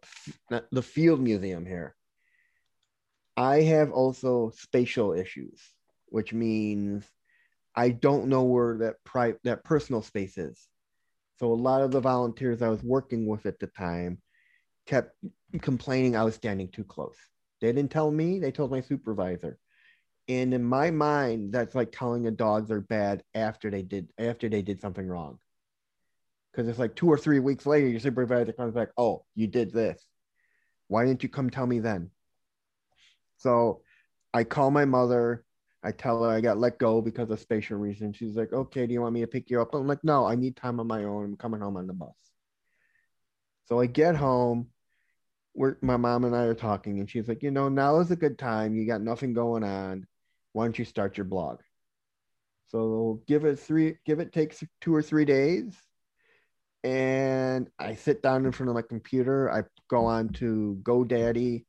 the 0.73 0.83
field 0.83 1.21
museum 1.21 1.65
here. 1.67 1.95
I 3.37 3.63
have 3.63 3.93
also 3.93 4.51
spatial 4.51 5.13
issues, 5.13 5.61
which 6.07 6.33
means 6.33 7.05
I 7.77 7.91
don't 7.91 8.27
know 8.29 8.43
where 8.43 8.79
that 8.79 8.97
pri- 9.05 9.37
that 9.45 9.63
personal 9.63 10.03
space 10.03 10.37
is. 10.37 10.69
So 11.39 11.53
a 11.53 11.55
lot 11.55 11.83
of 11.83 11.93
the 11.93 12.01
volunteers 12.01 12.63
I 12.63 12.69
was 12.69 12.83
working 12.83 13.27
with 13.27 13.47
at 13.47 13.61
the 13.61 13.69
time 13.69 14.21
kept 14.87 15.15
complaining 15.63 16.17
I 16.17 16.25
was 16.25 16.35
standing 16.35 16.69
too 16.69 16.85
close. 16.85 17.17
They 17.61 17.73
didn't 17.73 17.93
tell 17.93 18.11
me, 18.11 18.41
they 18.41 18.51
told 18.51 18.73
my 18.73 18.81
supervisor. 18.81 19.59
And 20.29 20.53
in 20.53 20.65
my 20.65 20.91
mind, 20.91 21.53
that's 21.53 21.75
like 21.75 21.93
telling 21.93 22.27
a 22.27 22.31
dog 22.33 22.69
they're 22.69 22.81
bad 22.81 23.23
after 23.35 23.71
they 23.71 23.83
did 23.83 24.09
after 24.19 24.49
they 24.49 24.63
did 24.63 24.81
something 24.81 25.07
wrong. 25.07 25.39
Because 26.51 26.69
it's 26.69 26.79
like 26.79 26.97
two 26.97 27.09
or 27.09 27.19
three 27.19 27.41
weeks 27.41 27.67
later, 27.67 27.87
your 27.87 28.01
supervisor 28.01 28.53
comes 28.53 28.75
back, 28.75 28.89
oh, 28.97 29.25
you 29.35 29.47
did 29.47 29.73
this. 29.73 30.03
Why 30.89 31.05
didn't 31.05 31.23
you 31.23 31.29
come 31.29 31.51
tell 31.51 31.67
me 31.67 31.79
then? 31.79 32.11
So 33.37 33.83
I 34.33 34.45
call 34.45 34.71
my 34.71 34.85
mother. 34.85 35.45
I 35.83 35.93
tell 35.93 36.25
her 36.25 36.31
I 36.31 36.41
got 36.41 36.59
let 36.59 36.79
go 36.79 37.01
because 37.01 37.31
of 37.31 37.39
spatial 37.39 37.79
reasons. 37.79 38.17
She's 38.17 38.37
like, 38.37 38.53
okay, 38.53 38.87
do 38.87 38.93
you 38.93 39.01
want 39.01 39.15
me 39.15 39.21
to 39.21 39.27
pick 39.27 39.49
you 39.49 39.61
up? 39.61 39.75
I'm 39.75 39.87
like, 39.87 40.03
no, 40.03 40.27
I 40.27 40.35
need 40.35 40.57
time 40.57 40.81
on 40.81 40.89
my 40.89 41.05
own. 41.05 41.25
I'm 41.25 41.37
coming 41.37 41.61
home 41.61 41.77
on 41.77 41.87
the 41.87 41.93
bus. 41.93 42.17
So 43.67 43.81
I 43.81 43.87
get 43.87 44.17
home. 44.17 44.69
We're, 45.55 45.77
my 45.83 45.97
mom 45.97 46.25
and 46.25 46.35
I 46.35 46.43
are 46.43 46.55
talking, 46.55 47.01
and 47.01 47.11
she's 47.11 47.29
like, 47.29 47.43
you 47.43 47.51
know, 47.51 47.69
now 47.69 47.99
is 48.01 48.11
a 48.11 48.17
good 48.17 48.39
time. 48.39 48.75
You 48.75 48.87
got 48.87 49.03
nothing 49.03 49.33
going 49.33 49.65
on 49.65 50.07
why 50.53 50.65
don't 50.65 50.79
you 50.79 50.85
start 50.85 51.17
your 51.17 51.25
blog? 51.25 51.61
So 52.67 53.23
give 53.27 53.45
it 53.45 53.59
three, 53.59 53.97
give 54.05 54.19
it 54.19 54.33
takes 54.33 54.63
two 54.81 54.95
or 54.95 55.03
three 55.03 55.25
days. 55.25 55.75
And 56.85 57.69
I 57.79 57.95
sit 57.95 58.23
down 58.23 58.47
in 58.47 58.53
front 58.53 58.71
of 58.71 58.75
my 58.75 58.83
computer. 58.83 59.51
I 59.51 59.63
go 59.89 60.07
on 60.07 60.29
to 60.35 60.79
GoDaddy 60.83 61.65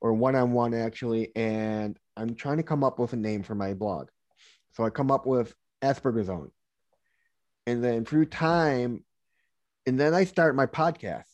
or 0.00 0.12
one 0.12 0.36
on 0.36 0.52
one 0.52 0.74
actually, 0.74 1.34
and 1.36 1.98
I'm 2.16 2.34
trying 2.34 2.58
to 2.58 2.62
come 2.62 2.84
up 2.84 2.98
with 2.98 3.12
a 3.12 3.16
name 3.16 3.42
for 3.42 3.54
my 3.54 3.74
blog. 3.74 4.08
So 4.72 4.84
I 4.84 4.90
come 4.90 5.10
up 5.10 5.26
with 5.26 5.54
Asperger's 5.82 6.28
Own. 6.28 6.50
And 7.66 7.82
then 7.82 8.04
through 8.04 8.26
time, 8.26 9.04
and 9.86 9.98
then 9.98 10.14
I 10.14 10.24
start 10.24 10.56
my 10.56 10.66
podcast. 10.66 11.24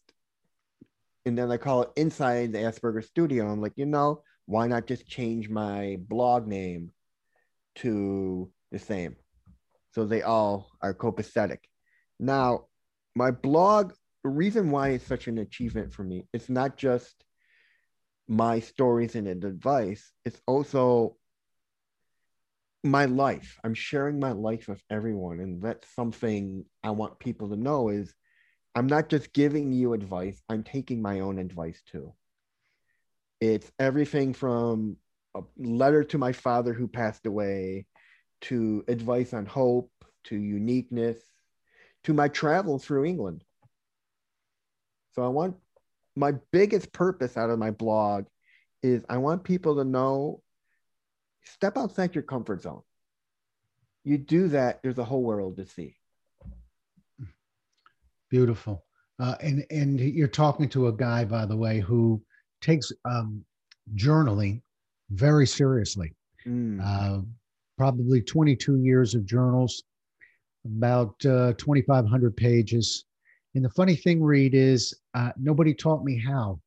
And 1.27 1.39
then 1.39 1.51
I 1.51 1.57
call 1.57 1.83
it 1.83 1.91
Inside 1.97 2.53
the 2.53 2.59
Asperger 2.59 3.03
Studio. 3.03 3.51
I'm 3.51 3.61
like, 3.61 3.73
you 3.77 3.87
know, 3.87 4.23
why 4.47 4.67
not 4.67 4.87
just 4.87 5.07
change 5.07 5.49
my 5.49 5.97
blog 6.01 6.47
name 6.47 6.91
to 7.77 8.51
the 8.71 8.79
same? 8.79 9.17
So 9.93 10.05
they 10.05 10.23
all 10.23 10.71
are 10.83 10.93
copacetic. 10.93 11.61
Now, 12.21 12.67
my 13.15 13.31
blog, 13.31 13.93
the 14.23 14.31
reason 14.31 14.71
why 14.71 14.91
it's 14.91 15.07
such 15.07 15.29
an 15.29 15.39
achievement 15.39 15.93
for 15.93 16.03
me, 16.03 16.27
it's 16.33 16.49
not 16.49 16.77
just 16.77 17.25
my 18.29 18.61
stories 18.61 19.15
and 19.15 19.29
advice, 19.29 20.13
it's 20.25 20.41
also 20.47 21.17
my 22.83 23.07
life. 23.07 23.59
I'm 23.65 23.75
sharing 23.75 24.21
my 24.21 24.33
life 24.33 24.69
with 24.69 24.83
everyone. 24.91 25.41
And 25.41 25.63
that's 25.63 25.89
something 25.95 26.65
I 26.83 26.91
want 26.91 27.19
people 27.19 27.49
to 27.49 27.57
know 27.57 27.89
is 27.89 28.15
I'm 28.75 28.87
not 28.87 29.09
just 29.09 29.33
giving 29.33 29.73
you 29.73 29.95
advice, 29.95 30.43
I'm 30.49 30.63
taking 30.63 31.01
my 31.01 31.21
own 31.21 31.39
advice 31.39 31.83
too. 31.91 32.13
It's 33.41 33.71
everything 33.79 34.35
from 34.35 34.97
a 35.35 35.43
letter 35.57 36.05
to 36.05 36.19
my 36.19 36.33
father 36.33 36.73
who 36.73 36.89
passed 36.89 37.27
away 37.27 37.87
to 38.43 38.85
advice 38.89 39.33
on 39.33 39.47
hope 39.47 39.91
to 40.25 40.37
uniqueness 40.37 41.19
to 42.05 42.15
my 42.15 42.29
travel 42.29 42.79
through 42.79 43.05
England. 43.05 43.43
So 45.13 45.23
I 45.23 45.29
want 45.29 45.57
my 46.17 46.33
biggest 46.53 46.93
purpose 46.93 47.37
out 47.37 47.51
of 47.51 47.59
my 47.59 47.71
blog 47.71 48.27
is 48.83 49.05
I 49.09 49.19
want 49.19 49.45
people 49.45 49.77
to 49.77 49.85
know 49.85 50.43
step 51.45 51.77
outside 51.77 52.15
your 52.15 52.23
comfort 52.23 52.63
zone. 52.63 52.83
You 54.05 54.19
do 54.19 54.49
that, 54.49 54.83
there's 54.83 54.99
a 54.99 55.05
whole 55.05 55.23
world 55.23 55.57
to 55.57 55.67
see. 55.67 55.97
Beautiful. 58.31 58.85
Uh, 59.19 59.37
and 59.41 59.65
and 59.71 60.01
you're 60.01 60.27
talking 60.27 60.69
to 60.71 60.89
a 60.89 60.93
guy, 60.93 61.25
by 61.25 61.47
the 61.47 61.57
way, 61.57 61.79
who 61.79 62.21
takes 62.61 62.91
um, 63.05 63.45
journaling 63.95 64.61
very 65.11 65.47
seriously. 65.47 66.13
Mm. 66.47 66.81
Uh, 66.83 67.23
probably 67.79 68.21
22 68.21 68.79
years 68.79 69.15
of 69.15 69.25
journals, 69.25 69.85
about 70.65 71.15
uh, 71.25 71.53
2,500 71.59 72.37
pages. 72.37 73.05
And 73.55 73.65
the 73.65 73.71
funny 73.71 73.97
thing, 73.97 74.23
Reid, 74.23 74.55
is 74.55 74.95
uh, 75.15 75.31
nobody 75.37 75.75
taught 75.75 76.05
me 76.05 76.19
how. 76.19 76.61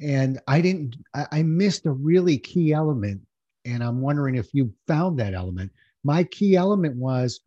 And 0.00 0.40
I 0.48 0.60
didn't, 0.60 0.96
I, 1.14 1.26
I 1.32 1.42
missed 1.42 1.86
a 1.86 1.92
really 1.92 2.38
key 2.38 2.72
element. 2.72 3.20
And 3.64 3.82
I'm 3.82 4.00
wondering 4.00 4.36
if 4.36 4.48
you 4.52 4.72
found 4.86 5.18
that 5.18 5.34
element. 5.34 5.70
My 6.04 6.24
key 6.24 6.56
element 6.56 6.96
was 6.96 7.40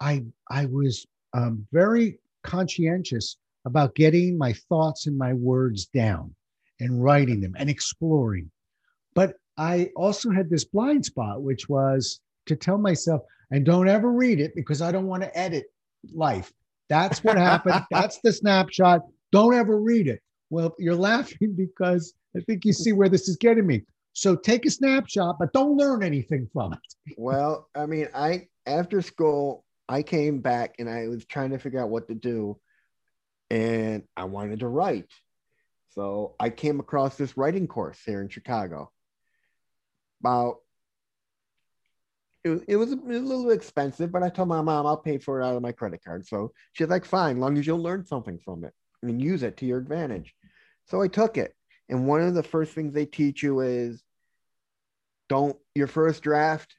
I, 0.00 0.24
I 0.50 0.66
was 0.66 1.06
um, 1.32 1.66
very 1.72 2.18
conscientious 2.42 3.36
about 3.64 3.94
getting 3.94 4.36
my 4.36 4.52
thoughts 4.52 5.06
and 5.06 5.16
my 5.16 5.32
words 5.32 5.86
down 5.86 6.34
and 6.80 7.02
writing 7.02 7.40
them 7.40 7.54
and 7.58 7.70
exploring. 7.70 8.50
But 9.14 9.36
I 9.56 9.90
also 9.96 10.30
had 10.30 10.50
this 10.50 10.64
blind 10.64 11.04
spot, 11.06 11.42
which 11.42 11.68
was 11.68 12.20
to 12.46 12.56
tell 12.56 12.78
myself, 12.78 13.22
and 13.54 13.64
don't 13.64 13.88
ever 13.88 14.10
read 14.10 14.40
it 14.40 14.52
because 14.56 14.82
I 14.82 14.90
don't 14.90 15.06
want 15.06 15.22
to 15.22 15.38
edit 15.38 15.66
life. 16.12 16.52
That's 16.88 17.22
what 17.22 17.36
happened. 17.38 17.84
That's 17.92 18.18
the 18.24 18.32
snapshot. 18.32 19.02
Don't 19.30 19.54
ever 19.54 19.80
read 19.80 20.08
it. 20.08 20.20
Well, 20.50 20.74
you're 20.76 20.96
laughing 20.96 21.54
because 21.56 22.14
I 22.36 22.40
think 22.40 22.64
you 22.64 22.72
see 22.72 22.92
where 22.92 23.08
this 23.08 23.28
is 23.28 23.36
getting 23.36 23.64
me. 23.64 23.82
So 24.12 24.34
take 24.34 24.66
a 24.66 24.70
snapshot, 24.70 25.36
but 25.38 25.52
don't 25.52 25.76
learn 25.76 26.02
anything 26.02 26.48
from 26.52 26.72
it. 26.72 27.14
well, 27.16 27.68
I 27.76 27.86
mean, 27.86 28.08
I 28.12 28.48
after 28.66 29.00
school, 29.00 29.64
I 29.88 30.02
came 30.02 30.40
back 30.40 30.74
and 30.80 30.90
I 30.90 31.06
was 31.06 31.24
trying 31.24 31.50
to 31.50 31.58
figure 31.58 31.80
out 31.80 31.90
what 31.90 32.08
to 32.08 32.14
do, 32.14 32.58
and 33.50 34.02
I 34.16 34.24
wanted 34.24 34.60
to 34.60 34.68
write. 34.68 35.12
So 35.90 36.34
I 36.40 36.50
came 36.50 36.80
across 36.80 37.16
this 37.16 37.36
writing 37.36 37.68
course 37.68 38.00
here 38.04 38.20
in 38.20 38.28
Chicago. 38.28 38.90
About 40.20 40.56
it 42.44 42.50
was, 42.50 42.62
it 42.68 42.76
was 42.76 42.92
a 42.92 42.96
little 42.96 43.50
expensive, 43.50 44.12
but 44.12 44.22
I 44.22 44.28
told 44.28 44.48
my 44.48 44.60
mom 44.60 44.86
I'll 44.86 44.98
pay 44.98 45.18
for 45.18 45.40
it 45.40 45.44
out 45.44 45.56
of 45.56 45.62
my 45.62 45.72
credit 45.72 46.04
card. 46.04 46.26
So 46.26 46.52
she's 46.72 46.88
like, 46.88 47.04
fine, 47.04 47.40
long 47.40 47.56
as 47.56 47.66
you'll 47.66 47.82
learn 47.82 48.04
something 48.04 48.38
from 48.44 48.64
it 48.64 48.74
and 49.02 49.20
use 49.20 49.42
it 49.42 49.56
to 49.58 49.66
your 49.66 49.78
advantage. 49.78 50.34
So 50.86 51.00
I 51.00 51.08
took 51.08 51.38
it. 51.38 51.54
And 51.88 52.06
one 52.06 52.20
of 52.22 52.34
the 52.34 52.42
first 52.42 52.72
things 52.72 52.92
they 52.92 53.06
teach 53.06 53.42
you 53.42 53.60
is 53.60 54.02
don't 55.28 55.56
your 55.74 55.86
first 55.86 56.22
draft, 56.22 56.76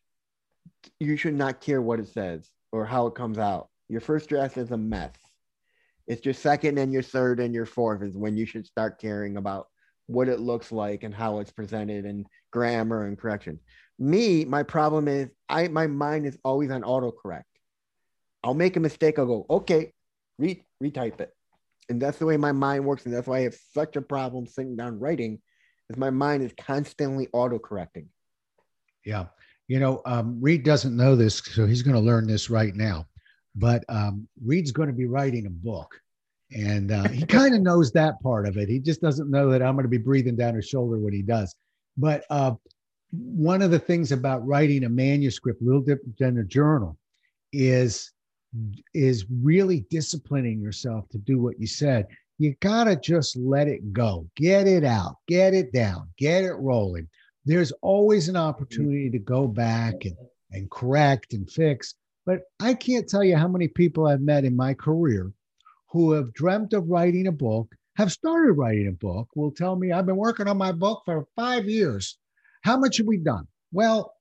you 0.99 1.17
should 1.17 1.35
not 1.35 1.61
care 1.61 1.81
what 1.81 1.99
it 1.99 2.07
says 2.09 2.49
or 2.71 2.85
how 2.85 3.07
it 3.07 3.15
comes 3.15 3.37
out. 3.37 3.69
Your 3.89 4.01
first 4.01 4.29
draft 4.29 4.57
is 4.57 4.71
a 4.71 4.77
mess. 4.77 5.15
It's 6.07 6.25
your 6.25 6.33
second 6.33 6.77
and 6.77 6.93
your 6.93 7.01
third 7.01 7.39
and 7.39 7.53
your 7.53 7.65
fourth 7.65 8.03
is 8.03 8.15
when 8.15 8.37
you 8.37 8.45
should 8.45 8.67
start 8.67 8.99
caring 8.99 9.37
about 9.37 9.67
what 10.07 10.27
it 10.27 10.39
looks 10.39 10.71
like 10.71 11.03
and 11.03 11.13
how 11.13 11.39
it's 11.39 11.51
presented 11.51 12.05
and 12.05 12.27
grammar 12.51 13.05
and 13.05 13.17
correction. 13.17 13.59
Me, 13.97 14.45
my 14.45 14.63
problem 14.63 15.07
is 15.07 15.29
I 15.47 15.67
my 15.67 15.87
mind 15.87 16.25
is 16.25 16.37
always 16.43 16.71
on 16.71 16.81
autocorrect. 16.81 17.43
I'll 18.43 18.53
make 18.53 18.75
a 18.75 18.79
mistake. 18.79 19.17
I'll 19.17 19.25
go, 19.25 19.45
okay, 19.49 19.91
re- 20.37 20.63
retype 20.81 21.19
it. 21.19 21.31
And 21.89 22.01
that's 22.01 22.17
the 22.17 22.25
way 22.25 22.37
my 22.37 22.51
mind 22.51 22.85
works. 22.85 23.05
And 23.05 23.13
that's 23.13 23.27
why 23.27 23.37
I 23.37 23.41
have 23.41 23.55
such 23.73 23.95
a 23.95 24.01
problem 24.01 24.45
sitting 24.47 24.75
down 24.75 24.99
writing, 24.99 25.39
is 25.89 25.97
my 25.97 26.09
mind 26.09 26.43
is 26.43 26.53
constantly 26.59 27.27
autocorrecting. 27.27 28.07
Yeah. 29.05 29.25
You 29.67 29.79
know, 29.79 30.01
um, 30.05 30.37
Reid 30.41 30.63
doesn't 30.63 30.95
know 30.95 31.15
this, 31.15 31.39
so 31.39 31.65
he's 31.65 31.81
going 31.81 31.95
to 31.95 32.01
learn 32.01 32.27
this 32.27 32.49
right 32.49 32.75
now. 32.75 33.05
But 33.55 33.83
um, 33.89 34.27
Reid's 34.43 34.71
going 34.71 34.89
to 34.89 34.93
be 34.93 35.05
writing 35.05 35.47
a 35.47 35.49
book. 35.49 35.99
And 36.51 36.91
uh, 36.91 37.07
he 37.07 37.25
kind 37.25 37.55
of 37.55 37.61
knows 37.61 37.91
that 37.93 38.21
part 38.21 38.47
of 38.47 38.57
it. 38.57 38.69
He 38.69 38.79
just 38.79 39.01
doesn't 39.01 39.29
know 39.29 39.49
that 39.51 39.61
I'm 39.61 39.75
going 39.75 39.83
to 39.83 39.89
be 39.89 39.97
breathing 39.97 40.35
down 40.35 40.55
his 40.55 40.67
shoulder 40.67 40.99
when 40.99 41.13
he 41.13 41.21
does. 41.21 41.55
But 41.97 42.25
uh, 42.29 42.53
one 43.17 43.61
of 43.61 43.71
the 43.71 43.79
things 43.79 44.11
about 44.11 44.45
writing 44.45 44.83
a 44.83 44.89
manuscript, 44.89 45.61
a 45.61 45.65
little 45.65 45.81
different 45.81 46.17
than 46.17 46.37
a 46.39 46.43
journal, 46.43 46.97
is 47.51 48.11
is 48.93 49.25
really 49.41 49.85
disciplining 49.89 50.61
yourself 50.61 51.09
to 51.09 51.17
do 51.17 51.41
what 51.41 51.59
you 51.59 51.67
said. 51.67 52.07
You 52.37 52.55
gotta 52.61 52.95
just 52.95 53.35
let 53.35 53.67
it 53.67 53.93
go, 53.93 54.27
get 54.35 54.67
it 54.67 54.83
out, 54.83 55.17
get 55.27 55.53
it 55.53 55.73
down, 55.73 56.09
get 56.17 56.43
it 56.43 56.53
rolling. 56.53 57.07
There's 57.45 57.71
always 57.81 58.27
an 58.27 58.35
opportunity 58.35 59.09
to 59.09 59.19
go 59.19 59.47
back 59.47 60.05
and, 60.05 60.15
and 60.51 60.69
correct 60.71 61.33
and 61.33 61.49
fix. 61.49 61.95
But 62.25 62.41
I 62.59 62.73
can't 62.73 63.07
tell 63.07 63.23
you 63.23 63.37
how 63.37 63.47
many 63.47 63.67
people 63.67 64.07
I've 64.07 64.21
met 64.21 64.45
in 64.45 64.55
my 64.55 64.73
career 64.73 65.31
who 65.89 66.11
have 66.11 66.33
dreamt 66.33 66.73
of 66.73 66.89
writing 66.89 67.27
a 67.27 67.31
book, 67.31 67.73
have 67.97 68.11
started 68.11 68.53
writing 68.53 68.87
a 68.87 68.91
book, 68.91 69.29
will 69.35 69.51
tell 69.51 69.75
me, 69.75 69.91
I've 69.91 70.05
been 70.05 70.17
working 70.17 70.47
on 70.47 70.57
my 70.57 70.71
book 70.71 71.03
for 71.05 71.27
five 71.35 71.69
years. 71.69 72.17
How 72.65 72.77
much 72.77 72.97
have 72.97 73.05
we 73.05 73.17
done? 73.17 73.47
Well, 73.71 74.15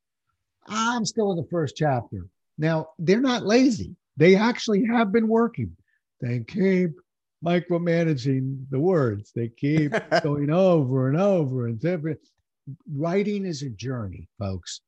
I'm 0.66 1.06
still 1.06 1.30
in 1.30 1.38
the 1.38 1.48
first 1.50 1.76
chapter. 1.76 2.26
Now, 2.58 2.88
they're 2.98 3.18
not 3.18 3.46
lazy. 3.46 3.96
They 4.18 4.36
actually 4.36 4.84
have 4.84 5.10
been 5.10 5.28
working. 5.28 5.74
They 6.20 6.40
keep 6.40 6.90
micromanaging 7.42 8.66
the 8.68 8.78
words. 8.78 9.32
They 9.34 9.48
keep 9.48 9.94
going 10.22 10.50
over 10.50 11.08
and 11.08 11.18
over 11.18 11.68
and 11.68 11.80
different. 11.80 12.20
Writing 12.94 13.46
is 13.46 13.62
a 13.62 13.70
journey, 13.70 14.28
folks. 14.38 14.82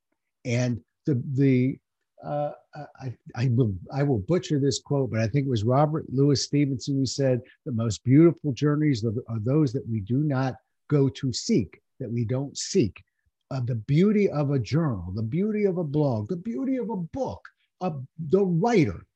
And 0.44 0.78
the 1.06 1.22
the 1.32 1.78
uh, 2.22 2.52
I, 3.00 3.14
I 3.36 3.48
will 3.54 3.74
I 3.90 4.02
will 4.02 4.18
butcher 4.18 4.60
this 4.60 4.80
quote, 4.80 5.10
but 5.10 5.20
I 5.20 5.28
think 5.28 5.46
it 5.46 5.50
was 5.50 5.64
Robert 5.64 6.04
Louis 6.12 6.42
Stevenson 6.42 6.96
who 6.96 7.06
said 7.06 7.40
the 7.64 7.72
most 7.72 8.04
beautiful 8.04 8.52
journeys 8.52 9.02
are, 9.02 9.14
are 9.28 9.40
those 9.40 9.72
that 9.72 9.88
we 9.88 10.00
do 10.00 10.18
not 10.18 10.56
go 10.88 11.08
to 11.08 11.32
seek, 11.32 11.80
that 12.00 12.12
we 12.12 12.26
don't 12.26 12.56
seek 12.58 13.02
uh, 13.50 13.60
the 13.60 13.74
beauty 13.74 14.28
of 14.28 14.50
a 14.50 14.58
journal, 14.58 15.12
the 15.14 15.22
beauty 15.22 15.64
of 15.64 15.78
a 15.78 15.84
blog, 15.84 16.28
the 16.28 16.36
beauty 16.36 16.76
of 16.76 16.90
a 16.90 16.96
book, 16.96 17.46
of 17.80 18.02
the 18.30 18.44
writer 18.44 19.06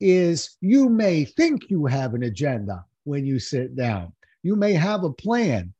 is 0.00 0.56
you 0.60 0.88
may 0.88 1.24
think 1.24 1.70
you 1.70 1.86
have 1.86 2.14
an 2.14 2.22
agenda 2.22 2.84
when 3.04 3.26
you 3.26 3.38
sit 3.38 3.76
down. 3.76 4.12
You 4.42 4.56
may 4.56 4.72
have 4.72 5.04
a 5.04 5.12
plan, 5.12 5.74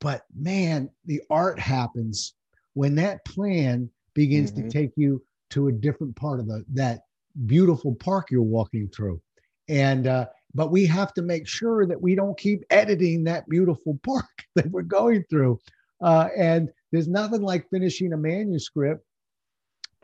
but 0.00 0.24
man, 0.34 0.90
the 1.04 1.22
art 1.30 1.58
happens 1.58 2.34
when 2.74 2.94
that 2.96 3.24
plan 3.24 3.90
begins 4.14 4.52
mm-hmm. 4.52 4.68
to 4.68 4.70
take 4.70 4.92
you 4.96 5.22
to 5.50 5.68
a 5.68 5.72
different 5.72 6.16
part 6.16 6.40
of 6.40 6.46
the 6.46 6.64
that 6.74 7.00
beautiful 7.46 7.94
park 7.94 8.30
you're 8.30 8.42
walking 8.42 8.88
through. 8.88 9.20
And 9.68 10.06
uh, 10.06 10.26
but 10.54 10.70
we 10.70 10.86
have 10.86 11.12
to 11.14 11.22
make 11.22 11.46
sure 11.46 11.86
that 11.86 12.00
we 12.00 12.14
don't 12.14 12.38
keep 12.38 12.64
editing 12.70 13.24
that 13.24 13.48
beautiful 13.48 13.98
park 14.04 14.24
that 14.54 14.70
we're 14.70 14.82
going 14.82 15.24
through. 15.28 15.60
Uh, 16.00 16.28
and 16.36 16.68
there's 16.92 17.08
nothing 17.08 17.42
like 17.42 17.68
finishing 17.70 18.12
a 18.12 18.16
manuscript, 18.16 19.04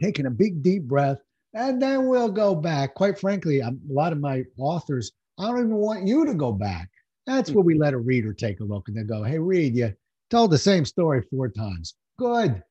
taking 0.01 0.27
a 0.27 0.31
big 0.31 0.63
deep 0.63 0.83
breath, 0.83 1.19
and 1.55 1.81
then 1.81 2.07
we'll 2.07 2.31
go 2.31 2.55
back. 2.55 2.95
Quite 2.95 3.19
frankly, 3.19 3.61
a 3.61 3.73
lot 3.89 4.13
of 4.13 4.21
my 4.21 4.45
authors, 4.59 5.13
I 5.39 5.47
don't 5.47 5.59
even 5.59 5.75
want 5.75 6.07
you 6.07 6.27
to 6.27 6.35
go 6.35 6.53
back. 6.53 6.89
That's 7.27 7.51
where 7.51 7.63
we 7.63 7.79
let 7.79 7.95
a 7.95 7.99
reader 7.99 8.33
take 8.33 8.61
a 8.61 8.65
look 8.65 8.89
and 8.89 8.97
they 8.97 9.05
go, 9.05 9.23
Hey, 9.23 9.39
read, 9.39 9.77
you 9.77 9.95
told 10.31 10.51
the 10.51 10.59
same 10.59 10.85
story 10.85 11.23
four 11.31 11.49
times. 11.49 11.95
Good. 12.19 12.63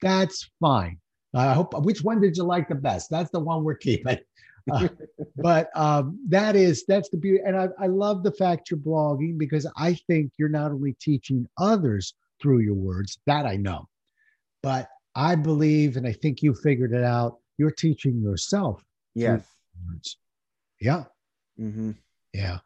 That's 0.00 0.48
fine. 0.60 0.98
I 1.34 1.52
hope, 1.52 1.74
which 1.84 2.02
one 2.02 2.20
did 2.20 2.36
you 2.36 2.44
like 2.44 2.68
the 2.68 2.74
best? 2.74 3.10
That's 3.10 3.30
the 3.30 3.40
one 3.40 3.64
we're 3.64 3.76
keeping. 3.76 4.18
Uh, 4.68 4.88
but 5.36 5.70
um, 5.76 6.18
that 6.28 6.56
is 6.56 6.84
that's 6.88 7.08
the 7.10 7.16
beauty 7.16 7.40
and 7.46 7.56
I, 7.56 7.68
I 7.78 7.86
love 7.86 8.24
the 8.24 8.32
fact 8.32 8.68
you're 8.68 8.80
blogging 8.80 9.38
because 9.38 9.64
i 9.76 9.94
think 10.08 10.32
you're 10.38 10.48
not 10.48 10.72
only 10.72 10.94
teaching 10.94 11.46
others 11.56 12.14
through 12.46 12.60
your 12.60 12.74
words. 12.74 13.18
That 13.26 13.44
I 13.44 13.56
know. 13.56 13.88
But 14.62 14.88
I 15.16 15.34
believe, 15.34 15.96
and 15.96 16.06
I 16.06 16.12
think 16.12 16.42
you 16.42 16.54
figured 16.54 16.92
it 16.92 17.02
out, 17.02 17.38
you're 17.58 17.72
teaching 17.72 18.20
yourself. 18.22 18.84
Yes. 19.16 19.44
Yeah. 20.80 21.04
Mm-hmm. 21.60 21.92
Yeah. 22.32 22.58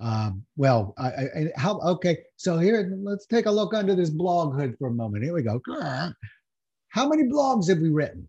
Um, 0.00 0.44
well, 0.56 0.94
I, 0.96 1.08
I, 1.08 1.52
how, 1.54 1.78
okay. 1.80 2.16
So 2.36 2.58
here, 2.58 2.96
let's 3.02 3.26
take 3.26 3.44
a 3.44 3.50
look 3.50 3.74
under 3.74 3.94
this 3.94 4.08
blog 4.08 4.54
hood 4.54 4.74
for 4.78 4.88
a 4.88 4.90
moment. 4.90 5.22
Here 5.22 5.34
we 5.34 5.42
go. 5.42 5.60
How 6.88 7.06
many 7.06 7.24
blogs 7.24 7.68
have 7.68 7.80
we 7.80 7.90
written? 7.90 8.26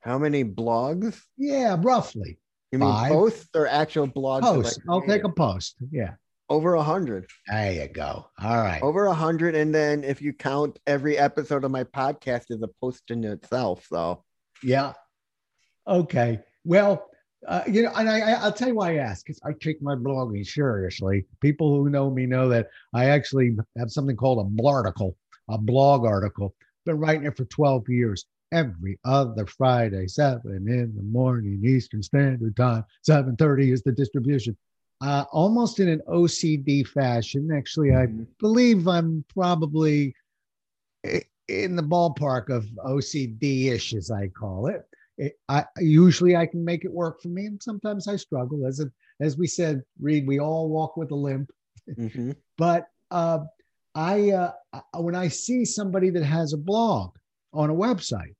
How 0.00 0.18
many 0.18 0.44
blogs? 0.44 1.18
Yeah, 1.38 1.76
roughly. 1.80 2.38
You 2.72 2.78
mean 2.78 2.90
Five. 2.90 3.10
posts 3.10 3.48
or 3.54 3.66
actual 3.68 4.08
blogs? 4.08 4.42
Posts. 4.42 4.80
I'll 4.86 5.00
take 5.00 5.24
a 5.24 5.30
post. 5.30 5.76
Yeah. 5.90 6.14
Over 6.54 6.74
a 6.74 6.82
hundred. 6.84 7.26
There 7.48 7.72
you 7.72 7.88
go. 7.88 8.26
All 8.40 8.56
right. 8.56 8.80
Over 8.80 9.06
a 9.06 9.12
hundred, 9.14 9.56
and 9.56 9.74
then 9.74 10.04
if 10.04 10.22
you 10.22 10.32
count 10.32 10.78
every 10.86 11.18
episode 11.18 11.64
of 11.64 11.72
my 11.72 11.82
podcast 11.82 12.52
as 12.52 12.62
a 12.62 12.68
post 12.80 13.10
in 13.10 13.24
itself, 13.24 13.86
so 13.88 14.22
yeah. 14.62 14.92
Okay. 15.88 16.38
Well, 16.64 17.10
Uh, 17.46 17.62
you 17.66 17.82
know, 17.82 17.90
and 17.96 18.08
I, 18.08 18.34
I'll 18.42 18.52
tell 18.52 18.68
you 18.68 18.76
why 18.76 18.92
I 18.92 18.98
ask 18.98 19.26
because 19.26 19.40
I 19.44 19.50
take 19.60 19.82
my 19.82 19.96
blogging 19.96 20.46
seriously. 20.46 21.26
People 21.40 21.76
who 21.76 21.90
know 21.90 22.08
me 22.08 22.24
know 22.24 22.48
that 22.48 22.68
I 22.94 23.06
actually 23.06 23.56
have 23.76 23.90
something 23.90 24.16
called 24.16 24.38
a 24.38 24.62
blarticle, 24.62 25.16
a 25.50 25.58
blog 25.58 26.06
article. 26.06 26.54
Been 26.86 26.98
writing 26.98 27.26
it 27.26 27.36
for 27.36 27.44
12 27.46 27.88
years. 27.88 28.26
Every 28.52 28.98
other 29.04 29.44
Friday, 29.46 30.06
seven 30.06 30.68
in 30.68 30.94
the 30.96 31.02
morning, 31.02 31.60
Eastern 31.64 32.02
Standard 32.02 32.56
Time. 32.56 32.84
7:30 33.02 33.72
is 33.72 33.82
the 33.82 33.92
distribution. 33.92 34.56
Uh, 35.04 35.26
almost 35.32 35.80
in 35.80 35.88
an 35.90 36.00
OCD 36.08 36.82
fashion. 36.82 37.52
Actually, 37.52 37.94
I 37.94 38.06
Mhm. 38.06 38.26
believe 38.38 38.88
I'm 38.88 39.22
probably 39.28 40.14
in 41.48 41.76
the 41.76 41.82
ballpark 41.82 42.48
of 42.48 42.64
OCD-ish, 42.86 43.92
as 43.94 44.10
I 44.10 44.28
call 44.28 44.68
it. 44.68 44.88
It- 45.18 45.38
I 45.50 45.66
usually 45.78 46.34
I 46.36 46.46
can 46.46 46.64
make 46.64 46.86
it 46.86 46.90
work 46.92 47.20
for 47.20 47.28
me, 47.28 47.44
and 47.44 47.62
sometimes 47.62 48.08
I 48.08 48.16
struggle. 48.16 48.66
As 48.66 48.80
a, 48.80 48.90
as 49.20 49.36
we 49.36 49.46
said, 49.46 49.84
Reid, 50.00 50.26
we 50.26 50.38
all 50.40 50.70
walk 50.70 50.96
with 50.96 51.10
a 51.10 51.14
limp. 51.14 51.52
Mhm. 51.86 52.34
But 52.56 52.88
uh, 53.10 53.44
I 53.94 54.30
uh, 54.30 54.52
when 54.96 55.14
I 55.14 55.28
see 55.28 55.66
somebody 55.66 56.08
that 56.10 56.24
has 56.24 56.54
a 56.54 56.56
blog 56.56 57.14
on 57.52 57.68
a 57.68 57.74
website, 57.74 58.34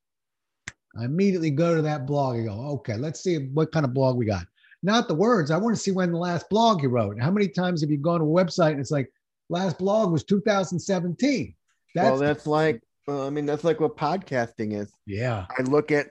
I 0.97 1.05
immediately 1.05 1.51
go 1.51 1.75
to 1.75 1.83
that 1.83 2.07
blog 2.07 2.37
and 2.37 2.47
go, 2.49 2.55
okay, 2.77 2.97
let's 2.97 3.21
see 3.23 3.49
what 3.49 3.71
kind 3.71 3.85
of 3.85 3.93
blog 3.93 4.17
we 4.17 4.25
got. 4.25 4.47
Not 4.85 5.09
the 5.09 5.15
words. 5.15 5.51
I 5.51 5.57
want 5.57 5.75
to 5.75 5.81
see 5.81 5.93
when 5.93 6.13
the 6.13 6.19
last 6.19 6.51
blog 6.51 6.83
you 6.83 6.91
wrote. 6.91 7.19
How 7.19 7.31
many 7.31 7.49
times 7.49 7.81
have 7.81 7.91
you 7.91 7.97
gone 7.97 8.21
to 8.21 8.27
a 8.27 8.45
website 8.45 8.73
and 8.73 8.81
it's 8.81 8.91
like 8.91 9.11
last 9.49 9.79
blog 9.79 10.13
was 10.13 10.25
2017? 10.25 11.55
That's 11.95 12.05
well, 12.05 12.19
that's 12.19 12.47
like, 12.47 12.83
well, 13.09 13.27
I 13.27 13.31
mean, 13.31 13.47
that's 13.47 13.65
like 13.65 13.81
what 13.81 13.97
podcasting 13.97 14.79
is. 14.79 14.93
yeah. 15.07 15.47
I 15.59 15.63
look 15.63 15.91
at, 15.91 16.09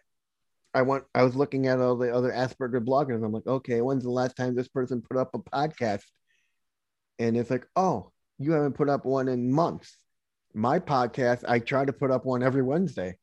I 0.74 0.82
want, 0.82 1.04
I 1.14 1.22
was 1.22 1.36
looking 1.36 1.68
at 1.68 1.80
all 1.80 1.96
the 1.96 2.12
other 2.12 2.32
Asperger 2.32 2.84
bloggers. 2.84 3.24
I'm 3.24 3.32
like, 3.32 3.46
okay, 3.46 3.80
when's 3.82 4.06
the 4.06 4.10
last 4.10 4.36
time 4.36 4.56
this 4.56 4.70
person 4.70 5.04
put 5.04 5.18
up 5.18 5.36
a 5.36 5.38
podcast? 5.38 6.06
And 7.20 7.38
it's 7.38 7.52
like, 7.52 7.68
oh, 7.76 8.12
you 8.40 8.54
haven't 8.54 8.74
put 8.74 8.90
up 8.90 9.06
one 9.06 9.28
in 9.28 9.52
months. 9.52 9.96
My 10.56 10.80
podcast, 10.80 11.44
I 11.48 11.60
try 11.60 11.86
to 11.86 11.94
put 11.94 12.10
up 12.10 12.26
one 12.26 12.42
every 12.42 12.64
Wednesday. 12.64 13.18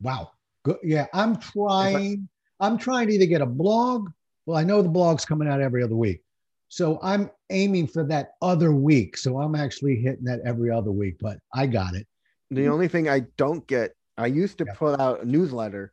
Wow. 0.00 0.30
Good. 0.62 0.78
Yeah, 0.82 1.08
I'm 1.12 1.36
trying. 1.36 2.30
I'm 2.62 2.78
trying 2.78 3.08
to 3.08 3.14
either 3.14 3.26
get 3.26 3.42
a 3.42 3.46
blog. 3.46 4.08
Well, 4.46 4.56
I 4.56 4.64
know 4.64 4.80
the 4.82 4.88
blog's 4.88 5.24
coming 5.24 5.48
out 5.48 5.60
every 5.60 5.82
other 5.82 5.96
week, 5.96 6.22
so 6.68 6.98
I'm 7.02 7.30
aiming 7.50 7.88
for 7.88 8.04
that 8.04 8.30
other 8.40 8.72
week. 8.72 9.16
So 9.16 9.40
I'm 9.40 9.54
actually 9.54 9.96
hitting 9.96 10.24
that 10.24 10.40
every 10.46 10.70
other 10.70 10.92
week. 10.92 11.16
But 11.20 11.38
I 11.52 11.66
got 11.66 11.94
it. 11.94 12.06
The 12.50 12.68
only 12.68 12.88
thing 12.88 13.08
I 13.08 13.20
don't 13.36 13.66
get, 13.66 13.94
I 14.16 14.26
used 14.26 14.58
to 14.58 14.64
Yeah. 14.66 14.74
put 14.74 15.00
out 15.00 15.22
a 15.22 15.24
newsletter. 15.24 15.92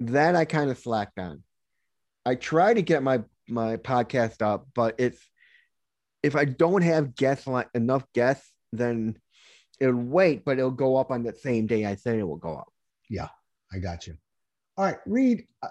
That 0.00 0.34
I 0.34 0.44
kind 0.44 0.70
of 0.70 0.78
slacked 0.78 1.18
on. 1.18 1.42
I 2.26 2.34
try 2.34 2.74
to 2.74 2.82
get 2.82 3.02
my 3.02 3.22
my 3.48 3.76
podcast 3.76 4.42
up, 4.42 4.66
but 4.74 4.94
it's 4.98 5.20
if 6.22 6.36
I 6.36 6.44
don't 6.44 6.82
have 6.82 7.14
guests 7.16 7.46
like 7.46 7.68
enough 7.74 8.04
guests, 8.12 8.50
then 8.72 9.18
it'll 9.80 9.96
wait, 9.96 10.44
but 10.44 10.58
it'll 10.58 10.70
go 10.70 10.96
up 10.96 11.10
on 11.10 11.22
the 11.22 11.34
same 11.34 11.66
day 11.66 11.84
I 11.84 11.96
said 11.96 12.18
it 12.18 12.22
will 12.22 12.36
go 12.36 12.54
up. 12.54 12.72
Yeah, 13.10 13.28
I 13.72 13.78
got 13.78 14.06
you. 14.06 14.16
All 14.82 14.88
right, 14.88 14.98
Reid. 15.06 15.46
Uh, 15.62 15.68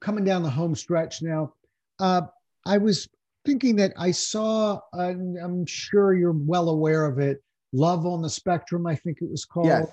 coming 0.00 0.24
down 0.24 0.42
the 0.42 0.48
home 0.48 0.74
stretch 0.74 1.20
now. 1.20 1.52
Uh, 2.00 2.22
I 2.64 2.78
was 2.78 3.06
thinking 3.44 3.76
that 3.76 3.92
I 3.98 4.12
saw. 4.12 4.80
I'm 4.94 5.66
sure 5.66 6.14
you're 6.14 6.32
well 6.32 6.70
aware 6.70 7.04
of 7.04 7.18
it. 7.18 7.42
Love 7.74 8.06
on 8.06 8.22
the 8.22 8.30
Spectrum, 8.30 8.86
I 8.86 8.94
think 8.94 9.18
it 9.20 9.30
was 9.30 9.44
called. 9.44 9.66
Yes. 9.66 9.88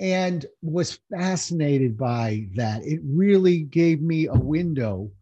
and 0.00 0.44
was 0.60 0.98
fascinated 1.08 1.96
by 1.96 2.48
that. 2.56 2.84
It 2.84 2.98
really 3.04 3.60
gave 3.60 4.02
me 4.02 4.26
a 4.26 4.34
window 4.34 5.12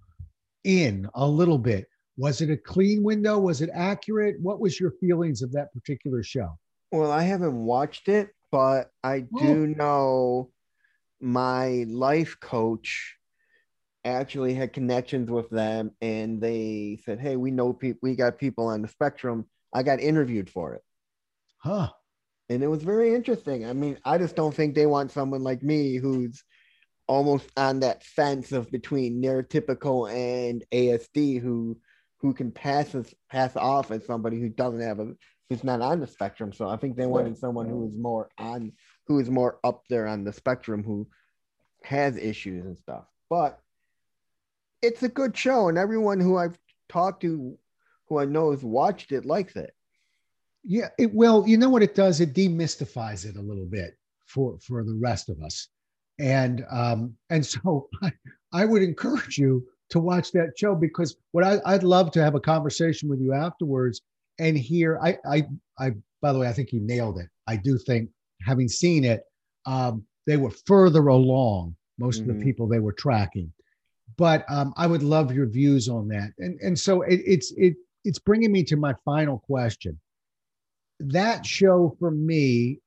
in 0.64 1.10
a 1.12 1.28
little 1.28 1.58
bit. 1.58 1.88
Was 2.16 2.40
it 2.40 2.48
a 2.48 2.56
clean 2.56 3.02
window? 3.02 3.38
Was 3.38 3.60
it 3.60 3.68
accurate? 3.74 4.40
What 4.40 4.60
was 4.60 4.80
your 4.80 4.92
feelings 4.92 5.42
of 5.42 5.52
that 5.52 5.74
particular 5.74 6.22
show? 6.22 6.58
Well, 6.90 7.12
I 7.12 7.22
haven't 7.22 7.54
watched 7.54 8.08
it, 8.08 8.30
but 8.50 8.92
I 9.04 9.26
do 9.42 9.66
know 9.66 10.50
my 11.20 11.84
life 11.88 12.38
coach 12.40 13.16
actually 14.04 14.54
had 14.54 14.72
connections 14.72 15.30
with 15.30 15.50
them 15.50 15.90
and 16.00 16.40
they 16.40 16.98
said, 17.04 17.20
Hey, 17.20 17.36
we 17.36 17.50
know 17.50 17.72
people 17.72 17.98
we 18.02 18.14
got 18.14 18.38
people 18.38 18.66
on 18.66 18.82
the 18.82 18.88
spectrum. 18.88 19.46
I 19.72 19.82
got 19.82 20.00
interviewed 20.00 20.50
for 20.50 20.74
it. 20.74 20.82
Huh. 21.58 21.90
And 22.48 22.62
it 22.64 22.66
was 22.66 22.82
very 22.82 23.14
interesting. 23.14 23.64
I 23.64 23.72
mean, 23.72 23.98
I 24.04 24.18
just 24.18 24.34
don't 24.34 24.54
think 24.54 24.74
they 24.74 24.86
want 24.86 25.12
someone 25.12 25.42
like 25.42 25.62
me 25.62 25.96
who's 25.96 26.42
almost 27.06 27.48
on 27.56 27.80
that 27.80 28.02
fence 28.04 28.52
of 28.52 28.70
between 28.70 29.22
neurotypical 29.22 30.10
and 30.10 30.64
ASD 30.72 31.40
who 31.40 31.78
who 32.18 32.34
can 32.34 32.50
pass 32.50 32.94
as, 32.94 33.14
pass 33.30 33.56
off 33.56 33.90
as 33.90 34.04
somebody 34.06 34.40
who 34.40 34.48
doesn't 34.48 34.80
have 34.80 35.00
a 35.00 35.14
who's 35.48 35.64
not 35.64 35.80
on 35.80 36.00
the 36.00 36.06
spectrum. 36.06 36.52
So 36.52 36.68
I 36.68 36.76
think 36.76 36.96
they 36.96 37.06
wanted 37.06 37.36
someone 37.36 37.68
who 37.68 37.86
is 37.86 37.96
more 37.96 38.30
on 38.38 38.72
who 39.10 39.18
is 39.18 39.28
more 39.28 39.58
up 39.64 39.82
there 39.88 40.06
on 40.06 40.22
the 40.22 40.32
spectrum 40.32 40.84
who 40.84 41.04
has 41.82 42.16
issues 42.16 42.64
and 42.64 42.78
stuff. 42.78 43.06
But 43.28 43.58
it's 44.82 45.02
a 45.02 45.08
good 45.08 45.36
show, 45.36 45.68
and 45.68 45.76
everyone 45.76 46.20
who 46.20 46.38
I've 46.38 46.56
talked 46.88 47.22
to 47.22 47.58
who 48.06 48.20
I 48.20 48.24
know 48.24 48.52
has 48.52 48.62
watched 48.62 49.10
it 49.10 49.24
likes 49.24 49.56
it. 49.56 49.74
Yeah. 50.62 50.90
It 50.96 51.12
well, 51.12 51.44
you 51.44 51.56
know 51.56 51.68
what 51.68 51.82
it 51.82 51.96
does? 51.96 52.20
It 52.20 52.34
demystifies 52.34 53.26
it 53.26 53.36
a 53.36 53.42
little 53.42 53.66
bit 53.66 53.98
for 54.26 54.56
for 54.60 54.84
the 54.84 54.94
rest 54.94 55.28
of 55.28 55.42
us. 55.42 55.66
And 56.20 56.64
um, 56.70 57.16
and 57.30 57.44
so 57.44 57.88
I, 58.02 58.12
I 58.52 58.64
would 58.64 58.82
encourage 58.82 59.38
you 59.38 59.66
to 59.88 59.98
watch 59.98 60.30
that 60.32 60.52
show 60.56 60.76
because 60.76 61.16
what 61.32 61.42
I, 61.42 61.58
I'd 61.66 61.82
love 61.82 62.12
to 62.12 62.22
have 62.22 62.36
a 62.36 62.40
conversation 62.40 63.08
with 63.08 63.20
you 63.20 63.32
afterwards 63.32 64.02
and 64.38 64.56
hear. 64.56 65.00
I 65.02 65.18
I 65.28 65.48
I 65.80 65.94
by 66.22 66.32
the 66.32 66.38
way, 66.38 66.46
I 66.46 66.52
think 66.52 66.72
you 66.72 66.78
nailed 66.78 67.18
it. 67.18 67.26
I 67.48 67.56
do 67.56 67.76
think 67.76 68.08
having 68.42 68.68
seen 68.68 69.04
it, 69.04 69.22
um, 69.66 70.04
they 70.26 70.36
were 70.36 70.50
further 70.66 71.08
along 71.08 71.76
most 71.98 72.20
of 72.20 72.26
Mhm. 72.26 72.38
the 72.38 72.44
people 72.44 72.66
they 72.66 72.78
were 72.78 72.92
tracking. 72.92 73.52
But 74.16 74.44
um, 74.50 74.72
I 74.76 74.86
would 74.86 75.02
love 75.02 75.32
your 75.32 75.46
views 75.46 75.88
on 75.88 76.08
that. 76.08 76.32
And 76.38 76.58
and 76.60 76.78
so 76.78 77.02
it, 77.02 77.20
it's 77.26 77.52
it 77.56 77.76
it's 78.04 78.18
bringing 78.18 78.52
me 78.52 78.64
to 78.64 78.76
my 78.76 78.94
final 79.04 79.38
question. 79.38 79.98
That 81.00 81.46
show 81.46 81.96
for 81.98 82.10
me, 82.10 82.80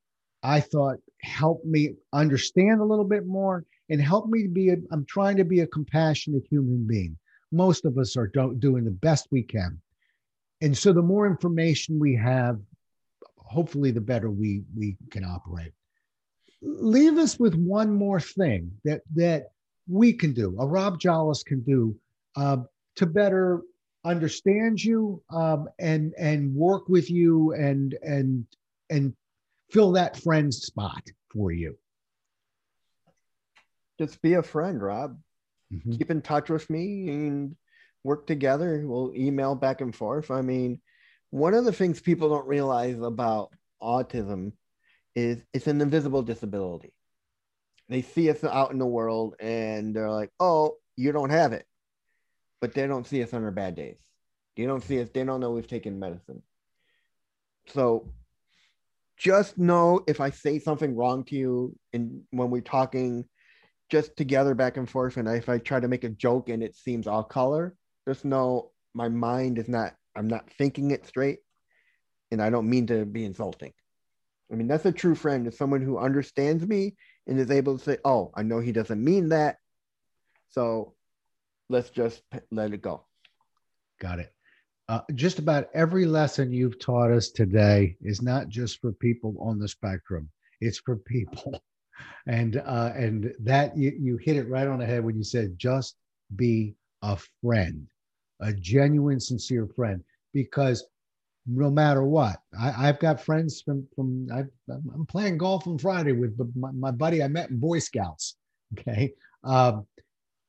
I 0.44 0.60
thought 0.60 0.98
helped 1.22 1.66
me 1.66 1.96
understand 2.12 2.82
a 2.82 2.86
little 2.86 3.06
bit 3.06 3.26
more 3.26 3.66
and 3.90 4.02
helped 4.02 4.30
me 4.30 4.44
to 4.44 4.50
be. 4.50 4.70
A, 4.70 4.78
I'm 4.92 5.06
trying 5.06 5.38
to 5.38 5.46
be 5.46 5.62
a 5.62 5.68
compassionate 5.68 6.46
human 6.50 6.86
being. 6.88 7.18
Most 7.52 7.86
of 7.86 7.98
us 7.98 8.16
are 8.18 8.28
do, 8.28 8.56
doing 8.56 8.84
the 8.84 8.92
best 8.92 9.28
we 9.32 9.44
can, 9.44 9.80
and 10.62 10.78
so 10.78 10.92
the 10.94 11.02
more 11.02 11.28
information 11.28 12.00
we 12.00 12.16
have, 12.16 12.60
hopefully, 13.44 13.92
the 13.92 14.02
better 14.02 14.30
we 14.30 14.64
we 14.76 14.98
can 15.12 15.24
operate. 15.24 15.72
Leave 16.62 17.18
us 17.18 17.38
with 17.40 17.56
one 17.56 17.94
more 17.94 18.20
thing 18.20 18.72
that 18.86 19.02
that 19.16 19.48
we 19.88 20.14
can 20.14 20.34
do, 20.34 20.56
a 20.60 20.66
Rob 20.66 21.00
Jolles 21.00 21.44
can 21.44 21.62
do 21.62 21.96
uh, 22.36 22.58
to 22.96 23.06
better 23.06 23.62
understand 24.06 24.84
you 24.84 25.22
um, 25.30 25.68
and 25.80 26.14
and 26.18 26.54
work 26.54 26.88
with 26.90 27.10
you 27.10 27.54
and 27.54 27.96
and 28.02 28.46
and 28.90 29.14
fill 29.70 29.92
that 29.94 30.18
friend 30.18 30.54
spot 30.54 31.04
for 31.32 31.52
you. 31.52 31.78
Just 34.00 34.22
be 34.22 34.34
a 34.34 34.44
friend, 34.44 34.82
Rob. 34.82 35.20
Mhm. 35.74 35.98
keep 35.98 36.12
in 36.12 36.22
touch 36.22 36.50
with 36.50 36.70
me 36.70 37.10
and 37.10 37.56
work 38.04 38.28
together. 38.28 38.84
We'll 38.86 39.14
email 39.16 39.56
back 39.56 39.82
and 39.82 39.96
forth. 39.96 40.30
I 40.30 40.42
mean, 40.42 40.80
one 41.34 41.56
of 41.56 41.66
the 41.66 41.74
things 41.74 42.00
people 42.00 42.30
don't 42.30 42.48
realize 42.48 43.00
about 43.00 43.52
autism 43.82 44.52
is 45.16 45.44
it's 45.52 45.66
an 45.66 45.82
invisible 45.82 46.22
disability. 46.22 46.94
They 47.90 48.04
see 48.04 48.30
us 48.30 48.44
out 48.44 48.72
in 48.72 48.78
the 48.78 48.86
world 48.86 49.34
and 49.40 49.96
they're 49.96 50.12
like, 50.12 50.30
oh, 50.40 50.76
you 50.96 51.12
don't 51.12 51.32
have 51.32 51.52
it. 51.52 51.66
But 52.62 52.76
they 52.76 52.86
don't 52.86 53.08
see 53.08 53.24
us 53.24 53.34
on 53.34 53.44
our 53.44 53.50
bad 53.50 53.74
days. 53.74 53.98
They 54.56 54.68
don't 54.68 54.84
see 54.84 55.02
us, 55.02 55.10
they 55.12 55.24
don't 55.24 55.40
know 55.40 55.50
we've 55.50 55.66
taken 55.66 55.98
medicine. 55.98 56.44
So 57.66 58.14
just 59.18 59.58
know 59.58 60.02
if 60.06 60.22
I 60.22 60.30
say 60.30 60.60
something 60.60 60.96
wrong 60.96 61.24
to 61.26 61.36
you 61.36 61.76
and 61.94 62.22
when 62.30 62.52
we're 62.52 62.62
talking 62.62 63.26
just 63.90 64.16
together 64.18 64.54
back 64.54 64.78
and 64.78 64.88
forth 64.88 65.18
and 65.18 65.28
if 65.28 65.50
i 65.50 65.58
try 65.58 65.80
to 65.80 65.88
make 65.88 66.04
a 66.04 66.10
joke 66.10 66.50
and 66.50 66.64
it 66.64 66.76
seems 66.76 67.06
all 67.06 67.24
color 67.24 67.76
just 68.08 68.24
know 68.24 68.72
my 68.96 69.10
mind 69.10 69.60
is 69.60 69.68
not 69.68 69.94
i'm 70.16 70.28
not 70.28 70.50
thinking 70.58 70.92
it 70.92 71.06
straight 71.06 71.40
and 72.32 72.42
i 72.42 72.50
don't 72.50 72.70
mean 72.70 72.88
to 72.88 73.06
be 73.06 73.26
insulting 73.26 73.74
i 74.52 74.56
mean 74.56 74.68
that's 74.68 74.86
a 74.86 74.92
true 74.92 75.16
friend 75.16 75.48
is 75.48 75.58
someone 75.58 75.82
who 75.82 75.98
understands 75.98 76.66
me 76.66 76.96
and 77.28 77.40
is 77.40 77.52
able 77.52 77.78
to 77.78 77.84
say 77.84 77.98
oh 78.06 78.32
i 78.36 78.44
know 78.44 78.60
he 78.60 78.72
doesn't 78.72 79.04
mean 79.04 79.30
that 79.30 79.58
so 80.50 80.94
let's 81.70 81.90
just 81.90 82.22
let 82.52 82.74
it 82.74 82.82
go 82.82 83.06
Got 84.00 84.20
it. 84.20 84.34
Uh, 84.90 85.00
just 85.16 85.40
about 85.40 85.70
every 85.74 86.06
lesson 86.06 86.52
you've 86.52 86.80
taught 86.80 87.12
us 87.12 87.30
today 87.30 87.96
is 88.02 88.22
not 88.22 88.50
just 88.50 88.82
for 88.82 88.92
people 88.92 89.36
on 89.40 89.58
the 89.58 89.68
spectrum; 89.68 90.30
it's 90.62 90.80
for 90.80 90.98
people. 90.98 91.62
And 92.26 92.58
uh, 92.58 92.92
and 92.96 93.34
that 93.42 93.78
you, 93.78 93.92
you 94.00 94.18
hit 94.18 94.36
it 94.36 94.50
right 94.50 94.68
on 94.68 94.80
the 94.80 94.86
head 94.86 95.04
when 95.04 95.16
you 95.16 95.24
said 95.24 95.58
just 95.58 95.96
be 96.36 96.74
a 97.04 97.18
friend, 97.42 97.88
a 98.44 98.54
genuine, 98.54 99.20
sincere 99.20 99.68
friend, 99.68 100.04
because 100.34 100.86
no 101.46 101.70
matter 101.70 102.04
what, 102.04 102.38
I, 102.60 102.72
have 102.72 103.00
got 103.00 103.22
friends 103.22 103.62
from 103.62 103.86
from 103.96 104.28
i 104.34 104.40
am 104.70 105.06
playing 105.08 105.38
golf 105.38 105.68
on 105.68 105.78
Friday 105.78 106.14
with 106.14 106.38
my, 106.56 106.72
my, 106.72 106.92
buddy 106.92 107.22
I 107.22 107.28
met 107.28 107.50
in 107.50 107.60
Boy 107.60 107.80
Scouts. 107.80 108.36
Okay, 108.74 109.14
um, 109.44 109.86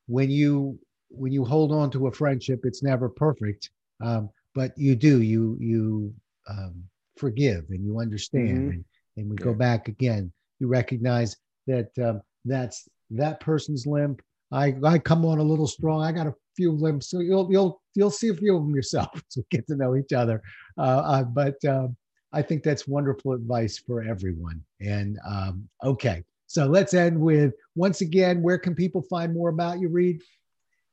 when 0.07 0.29
you 0.29 0.79
when 1.09 1.31
you 1.31 1.43
hold 1.43 1.71
on 1.71 1.91
to 1.91 2.07
a 2.07 2.11
friendship, 2.11 2.61
it's 2.63 2.83
never 2.83 3.09
perfect, 3.09 3.69
um, 4.01 4.29
but 4.53 4.77
you 4.77 4.95
do 4.95 5.21
you 5.21 5.57
you 5.59 6.13
um, 6.49 6.83
forgive 7.17 7.65
and 7.69 7.85
you 7.85 7.99
understand, 7.99 8.57
mm-hmm. 8.57 8.69
and, 8.69 8.85
and 9.17 9.29
we 9.29 9.35
yeah. 9.39 9.45
go 9.45 9.53
back 9.53 9.87
again. 9.87 10.31
You 10.59 10.67
recognize 10.67 11.35
that 11.67 11.89
um, 11.99 12.21
that's 12.45 12.87
that 13.11 13.39
person's 13.41 13.85
limp. 13.85 14.21
I 14.51 14.75
I 14.83 14.97
come 14.99 15.25
on 15.25 15.39
a 15.39 15.43
little 15.43 15.67
strong. 15.67 16.01
I 16.03 16.11
got 16.11 16.27
a 16.27 16.33
few 16.55 16.71
limps, 16.71 17.09
so 17.09 17.19
you'll 17.19 17.51
you'll 17.51 17.81
you'll 17.93 18.11
see 18.11 18.29
a 18.29 18.33
few 18.33 18.55
of 18.55 18.63
them 18.63 18.75
yourself 18.75 19.09
to 19.31 19.43
get 19.51 19.67
to 19.67 19.75
know 19.75 19.95
each 19.95 20.13
other. 20.13 20.41
Uh, 20.77 20.81
uh, 20.81 21.23
but 21.23 21.63
um, 21.65 21.95
I 22.33 22.41
think 22.41 22.63
that's 22.63 22.87
wonderful 22.87 23.33
advice 23.33 23.77
for 23.77 24.03
everyone. 24.03 24.61
And 24.81 25.17
um, 25.27 25.67
okay, 25.83 26.23
so 26.47 26.65
let's 26.65 26.93
end 26.93 27.19
with 27.19 27.53
once 27.75 28.01
again, 28.01 28.41
where 28.41 28.57
can 28.57 28.75
people 28.75 29.01
find 29.03 29.33
more 29.33 29.49
about 29.49 29.79
you, 29.79 29.89
Reid? 29.89 30.21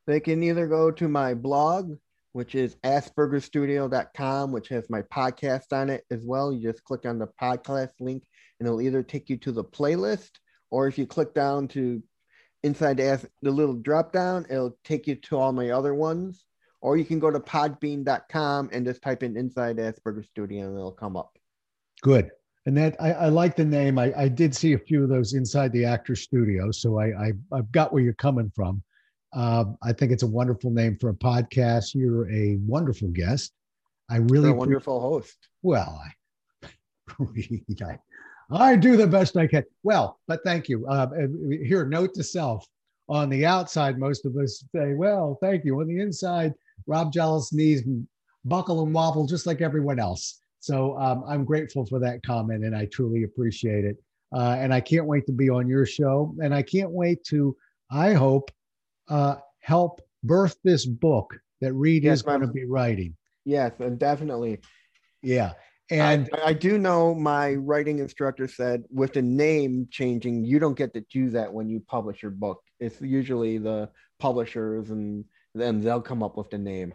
They 0.07 0.21
can 0.21 0.43
either 0.43 0.67
go 0.67 0.91
to 0.91 1.09
my 1.09 1.35
blog, 1.35 1.97
which 2.33 2.55
is 2.55 2.77
aspergerstudio.com, 2.85 4.53
which 4.53 4.69
has 4.69 4.91
my 4.91 5.03
podcast 5.03 5.73
on 5.73 5.91
it 5.91 6.05
as 6.11 6.25
well. 6.25 6.53
You 6.53 6.63
just 6.71 6.85
click 6.85 7.07
on 7.07 7.19
the 7.19 7.29
podcast 7.41 7.93
link 8.01 8.25
and 8.59 8.67
it'll 8.67 8.81
either 8.81 9.03
take 9.03 9.29
you 9.29 9.37
to 9.39 9.53
the 9.53 9.65
playlist 9.65 10.31
or 10.71 10.87
if 10.87 10.99
you 10.99 11.07
click 11.07 11.35
down 11.35 11.69
to 11.69 12.03
inside 12.63 12.99
the, 12.99 13.29
the 13.43 13.51
little 13.51 13.75
drop 13.75 14.13
down, 14.13 14.47
it'll 14.49 14.77
take 14.85 15.07
you 15.07 15.15
to 15.17 15.39
all 15.39 15.53
my 15.53 15.71
other 15.71 15.95
ones. 15.95 16.45
Or 16.81 16.97
you 16.97 17.05
can 17.05 17.21
go 17.21 17.31
to 17.31 17.39
podbean.com 17.39 18.71
and 18.73 18.85
just 18.85 19.03
type 19.03 19.23
in 19.23 19.37
inside 19.37 19.77
Asperger 19.77 20.25
Studio 20.25 20.67
and 20.67 20.77
it'll 20.77 20.91
come 20.91 21.17
up. 21.17 21.39
Good. 22.03 22.31
And 22.67 22.77
that 22.77 22.97
I, 23.01 23.13
I 23.13 23.29
like 23.29 23.57
the 23.57 23.65
name. 23.65 23.99
I, 23.99 24.13
I 24.17 24.29
did 24.29 24.55
see 24.55 24.73
a 24.73 24.79
few 24.79 25.03
of 25.03 25.09
those 25.09 25.35
inside 25.35 25.73
the 25.73 25.85
actor 25.85 26.17
studio. 26.17 26.71
So 26.71 26.99
I, 26.99 27.07
I 27.07 27.33
I've 27.53 27.71
got 27.73 27.93
where 27.93 28.03
you're 28.03 28.15
coming 28.15 28.51
from. 28.55 28.83
Um, 29.33 29.79
I 29.83 29.93
think 29.93 30.13
it's 30.13 30.23
a 30.23 30.29
wonderful 30.29 30.71
name 30.71 30.97
for 31.01 31.11
a 31.11 31.15
podcast. 31.15 31.95
You're 31.95 32.31
a 32.31 32.59
wonderful 32.67 33.09
guest. 33.09 33.53
I 34.11 34.17
really 34.17 34.49
You're 34.49 34.57
a 34.57 34.59
wonderful 34.59 35.01
host. 35.01 35.37
Well, 35.63 36.01
I, 36.05 36.69
I 37.85 37.99
I 38.53 38.77
do 38.77 38.97
the 38.97 39.07
best 39.07 39.37
I 39.37 39.47
can. 39.47 39.65
Well, 39.83 40.21
but 40.29 40.41
thank 40.45 40.69
you. 40.69 40.87
Uh, 40.87 41.09
here, 41.65 41.85
note 41.85 42.15
to 42.15 42.23
self. 42.25 42.67
On 43.09 43.29
the 43.29 43.45
outside, 43.45 43.99
most 43.99 44.25
of 44.25 44.37
us 44.37 44.65
say, 44.75 44.95
"Well, 44.95 45.39
thank 45.43 45.65
you." 45.65 45.81
On 45.81 45.87
the 45.87 46.01
inside, 46.01 46.55
Rob 46.87 47.13
Jolles' 47.13 47.53
knees 47.53 47.83
buckle 48.45 48.83
and 48.83 48.95
wobble 48.95 49.27
just 49.27 49.47
like 49.47 49.61
everyone 49.61 49.99
else. 49.99 50.41
So 50.61 50.97
um, 50.99 51.25
I'm 51.27 51.45
grateful 51.45 51.85
for 51.87 51.99
that 52.01 52.23
comment, 52.23 52.65
and 52.65 52.77
I 52.77 52.87
truly 52.87 53.25
appreciate 53.25 53.85
it. 53.85 53.97
Uh, 54.33 54.57
and 54.59 54.73
I 54.73 54.81
can't 54.81 55.07
wait 55.07 55.27
to 55.27 55.33
be 55.33 55.51
on 55.51 55.69
your 55.69 55.85
show, 55.85 56.35
and 56.43 56.55
I 56.55 56.63
can't 56.63 56.91
wait 56.91 57.23
to, 57.25 57.57
I 57.91 58.13
hope, 58.13 58.51
uh, 59.09 59.37
help 59.61 60.01
birth 60.23 60.57
this 60.65 60.87
book 60.87 61.35
that 61.61 61.75
Reid 61.75 62.05
yes, 62.05 62.19
is 62.19 62.23
going 62.23 62.41
to 62.41 62.47
be 62.47 62.65
writing. 62.65 63.15
Yes, 63.45 63.73
and 63.81 63.99
definitely. 63.99 64.61
Yeah. 65.23 65.53
And 65.93 66.31
I, 66.33 66.49
I, 66.49 66.53
do 66.55 66.79
know 66.79 67.15
my 67.15 67.53
writing 67.55 67.99
instructor 67.99 68.49
said 68.49 68.85
with 68.91 69.13
the 69.13 69.21
name 69.21 69.87
changing, 69.91 70.43
you 70.43 70.59
don't 70.59 70.77
get 70.77 70.95
to 70.95 71.05
do 71.13 71.29
that 71.31 71.53
when 71.53 71.69
you 71.69 71.81
publish 71.81 72.23
your 72.23 72.31
book. 72.31 72.63
It's 72.81 72.99
usually 73.03 73.59
the 73.59 73.91
publishers 74.19 74.89
and 74.91 75.23
then 75.55 75.83
they'll 75.83 76.01
come 76.01 76.23
up 76.23 76.39
with 76.39 76.49
the 76.49 76.57
name. 76.57 76.95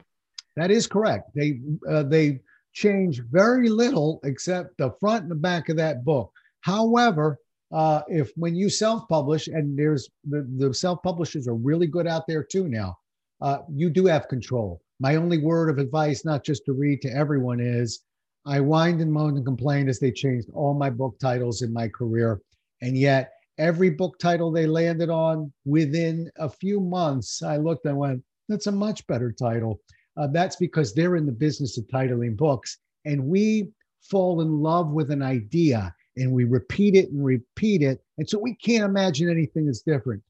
That 0.55 0.71
is 0.71 0.88
correct. 0.88 1.29
They 1.36 1.60
uh, 1.88 2.03
they 2.03 2.39
change 2.73 3.21
very 3.31 3.69
little 3.69 4.19
except 4.23 4.77
the 4.79 4.91
front 4.99 5.23
and 5.23 5.31
the 5.31 5.36
back 5.36 5.69
of 5.69 5.77
that 5.77 6.03
book. 6.03 6.31
However, 6.62 7.38
uh, 7.71 8.01
if 8.07 8.31
when 8.36 8.55
you 8.55 8.67
self-publish, 8.67 9.47
and 9.47 9.77
there's 9.77 10.10
the, 10.27 10.47
the 10.57 10.73
self-publishers 10.73 11.47
are 11.47 11.55
really 11.55 11.86
good 11.86 12.07
out 12.07 12.25
there 12.27 12.43
too 12.43 12.67
now, 12.67 12.97
uh, 13.41 13.60
you 13.71 13.91
do 13.91 14.07
have 14.07 14.27
control. 14.27 14.81
My 14.99 15.17
only 15.17 15.38
word 15.38 15.69
of 15.69 15.77
advice, 15.77 16.25
not 16.25 16.43
just 16.43 16.65
to 16.65 16.73
Reid 16.73 17.03
to 17.03 17.13
everyone, 17.13 17.60
is 17.60 18.01
I 18.47 18.60
whined 18.60 19.01
and 19.01 19.12
moaned 19.12 19.36
and 19.36 19.45
complained 19.45 19.89
as 19.89 19.99
they 19.99 20.12
changed 20.12 20.47
all 20.53 20.73
my 20.73 20.89
book 20.89 21.19
titles 21.19 21.62
in 21.62 21.73
my 21.73 21.89
career. 21.89 22.39
And 22.81 22.97
yet, 22.97 23.33
every 23.57 23.89
book 23.89 24.17
title 24.19 24.51
they 24.51 24.65
landed 24.65 25.10
on 25.10 25.51
within 25.65 26.31
a 26.38 26.49
few 26.49 26.79
months, 26.79 27.43
I 27.43 27.57
looked 27.57 27.86
and 27.86 27.97
went, 27.97 28.23
that's 28.47 28.67
a 28.67 28.71
much 28.71 29.05
better 29.07 29.33
title. 29.33 29.81
Uh, 30.15 30.27
that's 30.27 30.55
because 30.55 30.93
they're 30.93 31.17
in 31.17 31.25
the 31.25 31.31
business 31.31 31.77
of 31.77 31.86
titling 31.88 32.38
books. 32.38 32.77
And 33.03 33.25
we 33.25 33.69
fall 34.01 34.39
in 34.39 34.62
love 34.62 34.91
with 34.91 35.12
an 35.12 35.21
idea 35.21 35.93
and 36.15 36.31
we 36.31 36.45
repeat 36.45 36.95
it 36.95 37.10
and 37.12 37.23
repeat 37.23 37.81
it. 37.81 38.01
And 38.17 38.27
so 38.29 38.39
we 38.39 38.55
can't 38.55 38.86
imagine 38.86 39.29
anything 39.29 39.65
that's 39.65 39.81
different. 39.81 40.23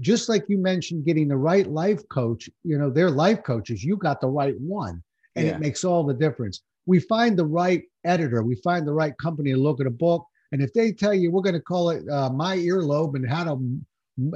Just 0.00 0.28
like 0.28 0.44
you 0.48 0.58
mentioned, 0.58 1.04
getting 1.04 1.28
the 1.28 1.36
right 1.36 1.68
life 1.68 2.06
coach, 2.08 2.50
you 2.64 2.76
know, 2.76 2.90
they're 2.90 3.10
life 3.10 3.44
coaches, 3.44 3.84
you 3.84 3.96
got 3.96 4.20
the 4.20 4.28
right 4.28 4.58
one. 4.58 5.02
And 5.36 5.46
yeah. 5.46 5.54
it 5.54 5.60
makes 5.60 5.84
all 5.84 6.04
the 6.04 6.14
difference 6.14 6.62
we 6.86 7.00
find 7.00 7.38
the 7.38 7.44
right 7.44 7.82
editor, 8.04 8.42
we 8.42 8.56
find 8.56 8.86
the 8.86 8.92
right 8.92 9.16
company 9.18 9.52
to 9.52 9.56
look 9.56 9.80
at 9.80 9.86
a 9.86 9.90
book. 9.90 10.26
And 10.52 10.62
if 10.62 10.72
they 10.72 10.92
tell 10.92 11.14
you 11.14 11.30
we're 11.30 11.42
going 11.42 11.54
to 11.54 11.60
call 11.60 11.90
it 11.90 12.08
uh, 12.08 12.30
my 12.30 12.56
earlobe 12.56 13.14
and 13.14 13.28
how 13.28 13.44
to 13.44 13.80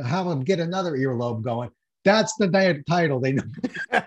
how 0.04 0.33
to 0.33 0.42
get 0.44 0.61
another 0.61 0.92
earlobe 0.92 1.42
going, 1.42 1.70
that's 2.04 2.35
the 2.37 2.83
title 2.87 3.18
they 3.18 3.33
know. 3.33 3.42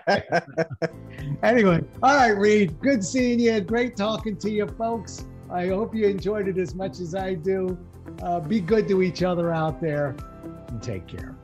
anyway, 1.42 1.82
all 2.02 2.16
right, 2.16 2.30
Reid, 2.30 2.80
good 2.80 3.04
seeing 3.04 3.40
you. 3.40 3.60
Great 3.60 3.96
talking 3.96 4.36
to 4.38 4.50
you, 4.50 4.66
folks. 4.66 5.26
I 5.50 5.66
hope 5.68 5.94
you 5.94 6.06
enjoyed 6.06 6.48
it 6.48 6.58
as 6.58 6.74
much 6.74 7.00
as 7.00 7.14
I 7.14 7.34
do. 7.34 7.76
Uh, 8.22 8.40
be 8.40 8.60
good 8.60 8.88
to 8.88 9.02
each 9.02 9.22
other 9.22 9.52
out 9.52 9.80
there 9.80 10.14
and 10.68 10.82
take 10.82 11.06
care. 11.06 11.36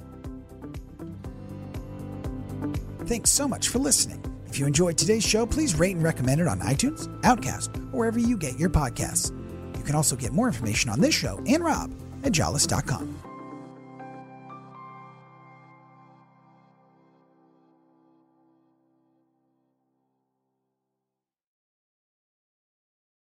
Thanks 3.07 3.31
so 3.31 3.47
much 3.47 3.69
for 3.69 3.79
listening. 3.79 4.24
If 4.55 4.61
you 4.61 4.69
enjoyed 4.69 4.97
today's 4.97 5.27
show, 5.27 5.47
please 5.47 5.75
rate 5.75 5.97
and 5.97 6.05
recommend 6.05 6.41
it 6.41 6.47
on 6.47 6.61
iTunes, 6.61 7.09
Overcast, 7.27 7.77
or 7.91 7.99
wherever 7.99 8.21
you 8.21 8.37
get 8.37 8.57
your 8.57 8.71
podcasts. 8.71 9.37
You 9.77 9.83
can 9.83 9.97
also 9.97 10.15
get 10.15 10.33
more 10.33 10.47
information 10.47 10.91
on 10.91 11.01
this 11.01 11.13
show 11.13 11.43
and 11.49 11.65
Rob 11.65 11.91
at 12.23 12.31
jolles.com. 12.31 13.34